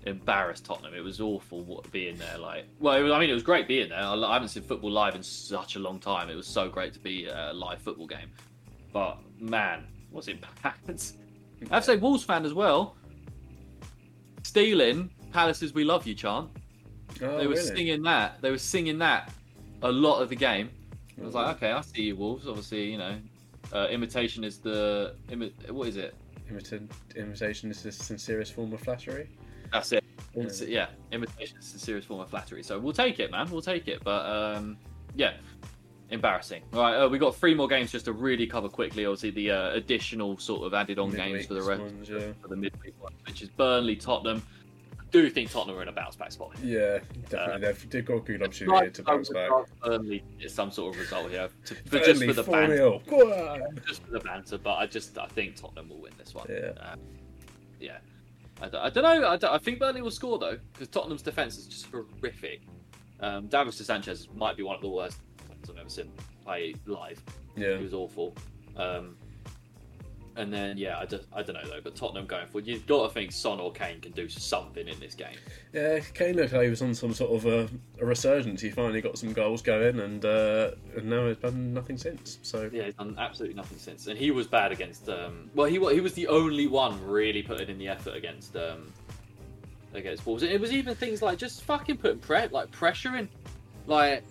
[0.06, 0.94] Embarrassed Tottenham.
[0.94, 2.38] It was awful what, being there.
[2.38, 3.98] Like, well, it was, I mean, it was great being there.
[3.98, 6.30] I, I haven't seen football live in such a long time.
[6.30, 8.30] It was so great to be a live football game.
[8.92, 10.74] But man, was it bad?
[10.88, 12.96] I have to say, Wolves fan as well.
[14.44, 16.50] Stealing Palace's "We Love You" chant.
[17.20, 17.62] Oh, they were really?
[17.62, 18.40] singing that.
[18.40, 19.32] They were singing that
[19.82, 20.70] a lot of the game.
[21.20, 22.46] I was like, okay, I see you, Wolves.
[22.46, 23.16] Obviously, you know,
[23.72, 26.14] uh, imitation is the imi- what is it?
[26.50, 29.28] Imita- imitation is the sincerest form of flattery.
[29.72, 30.04] That's it.
[30.34, 30.50] Yeah.
[30.66, 32.62] Yeah, imitation is the serious form of flattery.
[32.62, 33.50] So we'll take it, man.
[33.50, 34.04] We'll take it.
[34.04, 34.76] But um,
[35.14, 35.32] yeah,
[36.10, 36.62] embarrassing.
[36.72, 39.06] All right, uh, we got three more games just to really cover quickly.
[39.06, 42.32] Obviously, the uh, additional sort of added-on games for the rest ones, yeah.
[42.40, 44.42] for the midweek one, which is Burnley, Tottenham.
[45.12, 46.56] Do think Tottenham are in a bounce back spot.
[46.62, 46.98] Yeah,
[47.28, 47.60] definitely.
[47.60, 49.50] they've, they've got a good opportunity here to bounce back.
[49.82, 52.76] Burnley is some sort of result here, to, for just for the 4 banter.
[52.76, 53.02] 0.
[53.86, 56.46] Just for the banter, but I just I think Tottenham will win this one.
[56.50, 56.72] Yeah.
[56.80, 57.00] Um,
[57.80, 57.98] yeah.
[58.60, 59.28] I don't, I don't know.
[59.28, 62.62] I, don't- I think Burnley will score though, because Tottenham's defense is just horrific.
[63.20, 65.18] Um, Davinson Sanchez might be one of the worst
[65.68, 66.10] I've ever seen
[66.44, 67.22] play live.
[67.56, 67.76] Yeah.
[67.76, 68.34] He was awful.
[68.76, 69.16] Um,
[70.36, 71.80] and then yeah, I, just, I don't know though.
[71.82, 74.98] But Tottenham going forward, you've got to think Son or Kane can do something in
[75.00, 75.36] this game.
[75.72, 77.68] Yeah, Kane looked like he was on some sort of a,
[78.00, 78.60] a resurgence.
[78.60, 82.38] He finally got some goals going, and uh, and now he's done nothing since.
[82.42, 85.08] So Yeah, he's done absolutely nothing since, and he was bad against.
[85.08, 88.92] Um, well, he he was the only one really putting in the effort against um,
[89.94, 90.42] against Wolves.
[90.42, 93.28] It was even things like just fucking putting pre- like pressuring,
[93.86, 94.22] like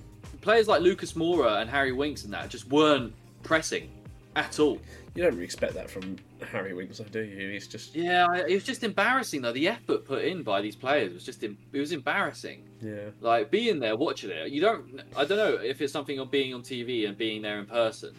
[0.41, 3.89] players like Lucas Moura and Harry Winks and that just weren't pressing
[4.36, 4.80] at all.
[5.16, 6.18] you don't really expect that from
[6.52, 7.50] Harry Winks, do you?
[7.50, 9.52] He's just Yeah, it was just embarrassing though.
[9.54, 12.64] The effort put in by these players was just it was embarrassing.
[12.82, 15.02] yeah, Like being there, watching it, you don't.
[15.16, 18.14] I don't know if it's something of being on TV and being there in person,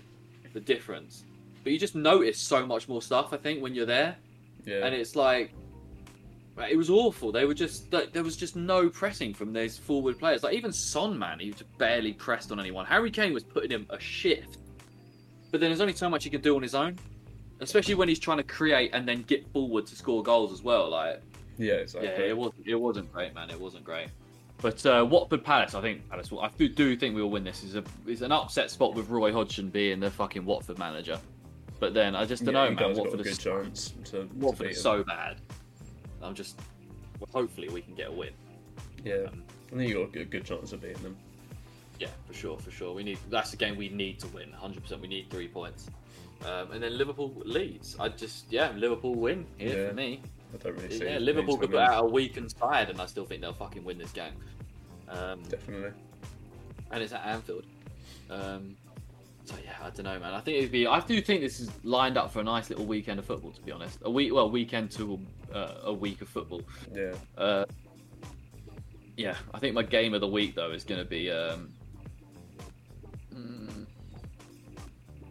[0.52, 1.24] the difference.
[1.62, 3.32] But you just notice so much more stuff.
[3.32, 4.16] I think when you're there,
[4.64, 4.86] yeah.
[4.86, 5.52] and it's like
[6.70, 7.32] it was awful.
[7.32, 10.42] They were just there was just no pressing from those forward players.
[10.42, 12.86] Like even Son, man, he just barely pressed on anyone.
[12.86, 14.58] Harry Kane was putting him a shift,
[15.56, 16.98] but then there's only so much he can do on his own.
[17.60, 20.90] Especially when he's trying to create and then get forward to score goals as well.
[20.90, 21.22] Like
[21.56, 22.10] yeah, exactly.
[22.10, 22.66] yeah, it wasn't.
[22.66, 23.48] It wasn't great, man.
[23.48, 24.08] It wasn't great.
[24.60, 26.30] But uh, Watford Palace, I think Palace.
[26.30, 27.64] Will, I do, think we will win this.
[27.64, 31.18] Is a is an upset spot with Roy Hodgson being the fucking Watford manager.
[31.80, 32.94] But then I just don't yeah, know, man.
[32.94, 35.40] got Watford is chance to, to Watford beat is so bad.
[36.20, 36.60] I'm just.
[37.18, 38.34] Well, hopefully we can get a win.
[39.02, 39.42] Yeah, um,
[39.72, 41.16] I think you got a good, good chance of beating them.
[41.98, 42.94] Yeah, for sure, for sure.
[42.94, 43.18] We need.
[43.30, 44.50] That's the game we need to win.
[44.50, 44.82] 100.
[44.82, 45.88] percent We need three points.
[46.44, 47.96] Um, and then Liverpool Leeds.
[47.98, 49.88] I just yeah, Liverpool win here Yeah.
[49.88, 50.20] for me.
[50.54, 51.04] I don't really see.
[51.04, 53.98] Yeah, Liverpool could put out a weakened side, and I still think they'll fucking win
[53.98, 54.32] this game.
[55.08, 55.92] Um, Definitely.
[56.90, 57.64] and it's at Anfield.
[58.30, 58.76] Um,
[59.44, 60.34] so yeah, I don't know, man.
[60.34, 60.86] I think it'd be.
[60.86, 63.52] I do think this is lined up for a nice little weekend of football.
[63.52, 65.18] To be honest, a week, well, weekend to
[65.54, 66.62] uh, a week of football.
[66.94, 67.14] Yeah.
[67.38, 67.64] Uh,
[69.16, 71.72] yeah, I think my game of the week though is going to be um,
[73.36, 73.86] mm,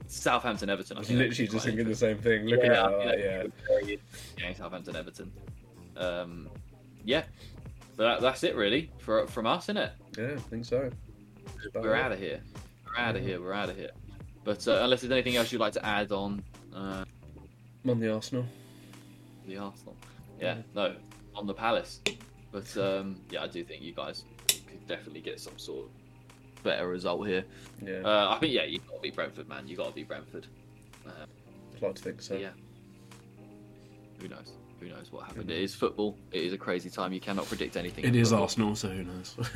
[0.07, 0.97] Southampton Everton.
[0.97, 2.45] I was literally just thinking the same thing.
[2.45, 3.43] Looking yeah, at I it, like, yeah.
[3.43, 5.31] be a very interesting game, Southampton Everton.
[5.97, 6.49] Um,
[7.03, 7.23] yeah,
[7.97, 9.91] but that, that's it really for from us, isn't it?
[10.17, 10.89] Yeah, I think so.
[11.73, 12.41] We're out of here.
[12.85, 13.27] We're out of Yeah.
[13.29, 13.41] here.
[13.41, 13.91] We're out of here.
[14.43, 16.43] But uh, unless there's anything else you'd like to add on
[16.75, 17.03] uh,
[17.87, 18.45] On the Arsenal.
[19.47, 19.95] the Arsenal,
[20.39, 20.95] yeah, no,
[21.35, 22.01] on the Palace.
[22.51, 25.91] But um, yeah, I do think you guys could definitely get some sort of
[26.65, 27.45] better result here.
[27.81, 29.67] Yeah, Uh, I think yeah, you got to be Brentford, man.
[29.67, 30.47] You got to be Brentford.
[31.07, 31.11] Uh,
[31.75, 32.35] I'd like to think so.
[32.35, 32.49] yeah.
[34.21, 34.51] Who knows?
[34.81, 35.49] Who knows what happened?
[35.49, 36.17] It is football.
[36.31, 37.13] It is a crazy time.
[37.13, 38.03] You cannot predict anything.
[38.05, 38.43] It is football.
[38.43, 39.35] Arsenal, so who knows?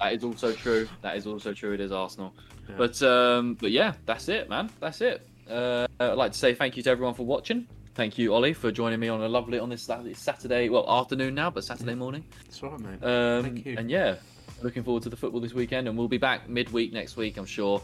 [0.00, 0.88] That is also true.
[1.02, 1.74] That is also true.
[1.74, 2.34] It is Arsenal.
[2.68, 2.74] Yeah.
[2.76, 4.68] But um, but yeah, that's it, man.
[4.80, 5.24] That's it.
[5.48, 7.68] Uh, I'd like to say thank you to everyone for watching.
[7.94, 11.36] Thank you, Ollie, for joining me on a lovely on this Saturday, Saturday well afternoon
[11.36, 12.24] now, but Saturday morning.
[12.46, 13.04] That's right, mate.
[13.04, 13.76] Um, Thank you.
[13.78, 14.16] And yeah,
[14.62, 17.46] looking forward to the football this weekend, and we'll be back midweek next week, I'm
[17.46, 17.82] sure.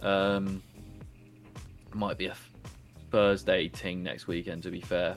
[0.00, 0.62] Um,
[1.92, 2.36] might be a
[3.10, 5.16] Thursday ting next weekend, to be fair,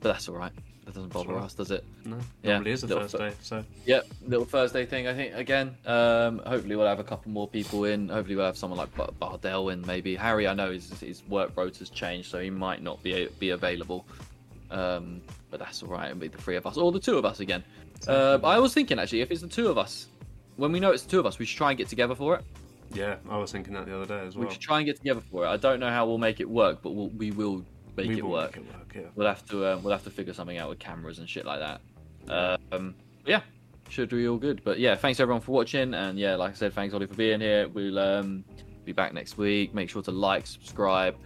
[0.00, 0.52] but that's all right.
[0.84, 1.44] That doesn't bother right.
[1.44, 1.82] us, does it?
[2.04, 5.08] no, yeah, normally is a little Thursday, so Yep, little Thursday thing.
[5.08, 5.76] I think again.
[5.86, 8.10] Um, hopefully we'll have a couple more people in.
[8.10, 9.80] Hopefully we'll have someone like Bar- Bardell in.
[9.86, 10.46] Maybe Harry.
[10.46, 14.06] I know his, his work rota's changed, so he might not be be available.
[14.70, 16.10] Um, but that's all right.
[16.10, 17.64] It'll be the three of us or the two of us again.
[18.08, 20.08] Uh, I was thinking actually, if it's the two of us,
[20.56, 22.36] when we know it's the two of us, we should try and get together for
[22.36, 22.44] it.
[22.92, 24.46] yeah, I was thinking that the other day as well.
[24.46, 25.48] We should try and get together for it.
[25.48, 27.64] I don't know how we'll make it work, but we'll, we will
[27.96, 28.56] make We it will work.
[28.56, 29.10] Make it work, yeah.
[29.14, 31.60] We'll have to um, we'll have to figure something out with cameras and shit like
[31.60, 31.80] that.
[32.72, 32.94] Um,
[33.26, 33.40] yeah,
[33.88, 34.62] should be all good.
[34.64, 37.40] But yeah, thanks everyone for watching, and yeah, like I said, thanks Ollie for being
[37.40, 37.68] here.
[37.68, 38.44] We'll um,
[38.84, 39.74] be back next week.
[39.74, 41.16] Make sure to like, subscribe,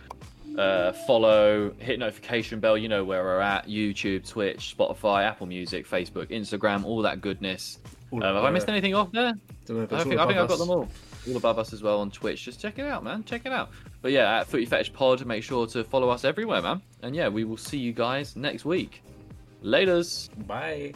[0.58, 2.76] uh, follow, hit notification bell.
[2.76, 7.78] You know where we're at: YouTube, Twitch, Spotify, Apple Music, Facebook, Instagram, all that goodness.
[8.10, 9.34] All Um, have I missed anything off there?
[9.66, 10.88] Don't know if I think, I think I've got them all.
[11.28, 12.44] All above us as well on Twitch.
[12.44, 13.22] Just check it out, man.
[13.24, 13.70] Check it out.
[14.00, 16.80] But yeah, at Footy Fetish Pod, make sure to follow us everywhere, man.
[17.02, 19.02] And yeah, we will see you guys next week.
[19.62, 20.30] Laters.
[20.46, 20.94] Bye.